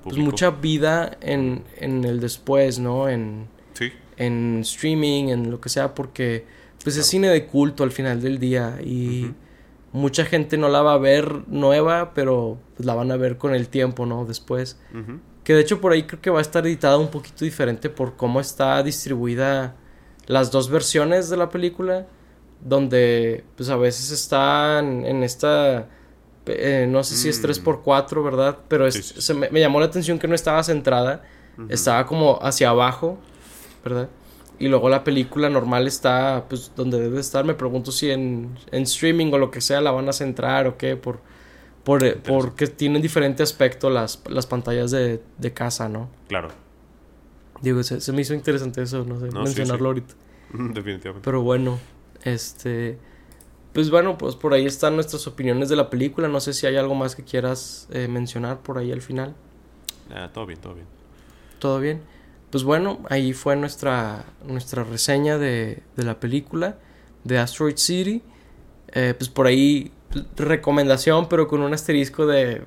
pues 0.02 0.16
mucha 0.18 0.50
vida 0.50 1.16
en, 1.20 1.62
en 1.78 2.05
el 2.05 2.18
después, 2.20 2.78
¿no? 2.81 3.09
En, 3.09 3.46
Sí. 3.74 3.90
en 4.16 4.59
streaming, 4.62 5.28
en 5.28 5.50
lo 5.50 5.61
que 5.61 5.68
sea, 5.68 5.94
porque 5.94 6.44
pues 6.83 6.96
es 6.96 7.07
cine 7.07 7.28
de 7.28 7.46
culto 7.46 7.85
al 7.85 7.92
final 7.92 8.20
del 8.20 8.38
día 8.38 8.78
y. 8.85 9.33
mucha 9.92 10.24
gente 10.24 10.57
no 10.59 10.68
la 10.68 10.83
va 10.83 10.94
a 10.94 10.98
ver 10.98 11.42
nueva, 11.48 12.12
pero 12.14 12.59
pues, 12.76 12.87
la 12.87 12.94
van 12.94 13.11
a 13.12 13.16
ver 13.16 13.37
con 13.38 13.55
el 13.55 13.68
tiempo, 13.68 14.07
¿no? 14.07 14.24
Después. 14.24 14.78
Que 15.44 15.55
de 15.55 15.61
hecho 15.61 15.81
por 15.81 15.92
ahí 15.92 16.05
creo 16.05 16.20
que 16.20 16.31
va 16.31 16.38
a 16.38 16.42
estar 16.42 16.66
editada 16.66 16.96
un 16.98 17.09
poquito 17.09 17.44
diferente 17.44 17.90
por 17.90 18.16
cómo 18.16 18.40
está 18.40 18.83
distribuida 18.83 19.74
las 20.26 20.50
dos 20.50 20.70
versiones 20.70 21.28
de 21.31 21.37
la 21.37 21.48
película. 21.48 22.07
Donde 22.64 23.44
pues 23.57 23.68
a 23.70 23.76
veces 23.76 24.12
están 24.12 25.05
en 25.05 25.24
esta... 25.24 25.88
eh, 26.46 26.87
no 26.88 27.02
sé 27.02 27.16
si 27.16 27.28
es 27.28 27.40
Mm. 27.40 27.46
3x4, 27.46 28.22
¿verdad? 28.22 28.59
Pero 28.68 28.87
es- 28.87 28.94
Sí, 28.94 29.02
sí, 29.02 29.14
sí. 29.16 29.22
se 29.22 29.35
me, 29.35 29.50
me 29.50 29.59
llamó 29.61 29.81
la 29.81 29.87
atención 29.87 30.18
que 30.18 30.28
no 30.28 30.35
estaba 30.35 30.62
centrada. 30.62 31.22
Estaba 31.68 32.07
como 32.07 32.38
hacia 32.40 32.70
abajo, 32.70 33.18
¿verdad? 33.85 34.09
Y 34.62 34.68
luego 34.68 34.88
la 34.88 35.03
película 35.03 35.51
normal 35.51 35.88
está 35.88 36.44
pues 36.48 36.70
donde 36.77 37.01
debe 37.01 37.18
estar. 37.18 37.44
Me 37.44 37.55
pregunto 37.55 37.90
si 37.90 38.12
en, 38.12 38.57
en 38.70 38.83
streaming 38.85 39.33
o 39.33 39.38
lo 39.38 39.51
que 39.51 39.61
sea 39.61 39.81
la 39.81 39.90
van 39.90 40.09
a 40.09 40.12
centrar 40.12 40.68
o 40.68 40.77
qué. 40.77 40.94
Por, 40.94 41.18
por, 41.83 42.05
eh, 42.05 42.16
porque 42.25 42.68
tienen 42.68 43.03
diferente 43.03 43.42
aspecto 43.42 43.90
las, 43.90 44.22
las 44.29 44.46
pantallas 44.46 44.92
de, 44.92 45.20
de 45.37 45.53
casa, 45.53 45.88
¿no? 45.88 46.09
Claro. 46.29 46.51
Digo, 47.61 47.83
se, 47.83 48.01
se 48.01 48.12
me 48.12 48.22
hizo 48.22 48.35
interesante 48.35 48.83
eso, 48.83 49.05
no 49.05 49.18
sé, 49.18 49.27
No, 49.31 49.44
sí, 49.46 49.57
mencionarlo 49.57 49.83
sí. 49.83 49.87
ahorita. 49.87 50.14
Definitivamente. 50.75 51.25
Pero 51.25 51.42
bueno, 51.42 51.81
este... 52.22 52.98
Pues 53.72 53.90
bueno, 53.90 54.16
pues 54.16 54.37
por 54.37 54.55
ahí 54.55 54.64
están 54.64 54.94
nuestras 54.94 55.27
opiniones 55.27 55.70
de 55.70 55.75
la 55.75 55.90
película. 55.90 56.29
No 56.29 56.38
sé 56.38 56.53
si 56.53 56.68
hay 56.68 56.77
algo 56.77 56.94
más 56.94 57.16
que 57.16 57.25
quieras 57.25 57.88
eh, 57.90 58.07
mencionar 58.07 58.61
por 58.61 58.79
ahí 58.79 58.92
al 58.92 59.03
final. 59.03 59.35
Ah, 60.14 60.31
todo 60.33 60.46
bien, 60.46 60.61
todo 60.61 60.75
bien. 60.75 60.87
¿Todo 61.59 61.81
bien? 61.81 62.01
Pues 62.53 62.65
bueno, 62.65 63.01
ahí 63.09 63.33
fue 63.33 63.57
nuestra, 63.57 64.27
nuestra 64.47 64.85
reseña 64.85 65.38
de, 65.38 65.83
de 65.97 66.05
la 66.05 66.21
película 66.21 66.77
de 67.25 67.38
Asteroid 67.38 67.79
City. 67.79 68.23
Eh, 68.93 69.15
pues 69.17 69.31
por 69.31 69.47
ahí 69.47 69.91
recomendación, 70.37 71.31
pero 71.31 71.49
con 71.49 71.62
un 71.62 71.73
asterisco 71.73 72.27
de... 72.27 72.67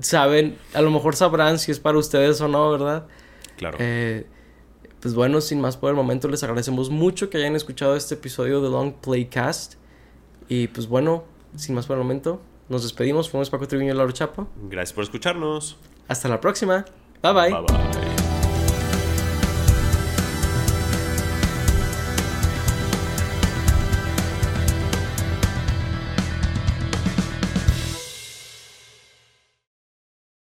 Saben, 0.00 0.58
a 0.74 0.82
lo 0.82 0.90
mejor 0.90 1.14
sabrán 1.14 1.60
si 1.60 1.70
es 1.70 1.78
para 1.78 1.96
ustedes 1.96 2.40
o 2.40 2.48
no, 2.48 2.70
¿verdad? 2.72 3.06
Claro. 3.56 3.78
Eh, 3.80 4.26
pues 5.00 5.14
bueno, 5.14 5.40
sin 5.40 5.60
más 5.60 5.76
por 5.76 5.90
el 5.90 5.96
momento, 5.96 6.26
les 6.26 6.42
agradecemos 6.42 6.90
mucho 6.90 7.30
que 7.30 7.38
hayan 7.38 7.54
escuchado 7.54 7.94
este 7.94 8.14
episodio 8.14 8.60
de 8.60 8.68
Long 8.68 8.94
Playcast. 8.94 9.74
Y 10.48 10.66
pues 10.66 10.88
bueno, 10.88 11.22
sin 11.54 11.76
más 11.76 11.86
por 11.86 11.96
el 11.96 12.02
momento, 12.02 12.40
nos 12.68 12.82
despedimos. 12.82 13.30
Fuimos 13.30 13.48
Paco 13.48 13.68
Triviño 13.68 13.94
y 13.94 13.96
Laura 13.96 14.12
Chapa. 14.12 14.48
Gracias 14.68 14.92
por 14.92 15.04
escucharnos. 15.04 15.78
Hasta 16.08 16.28
la 16.28 16.40
próxima. 16.40 16.84
Bye 17.22 17.32
bye. 17.32 17.50
Bye 17.50 17.62
bye. 17.62 18.15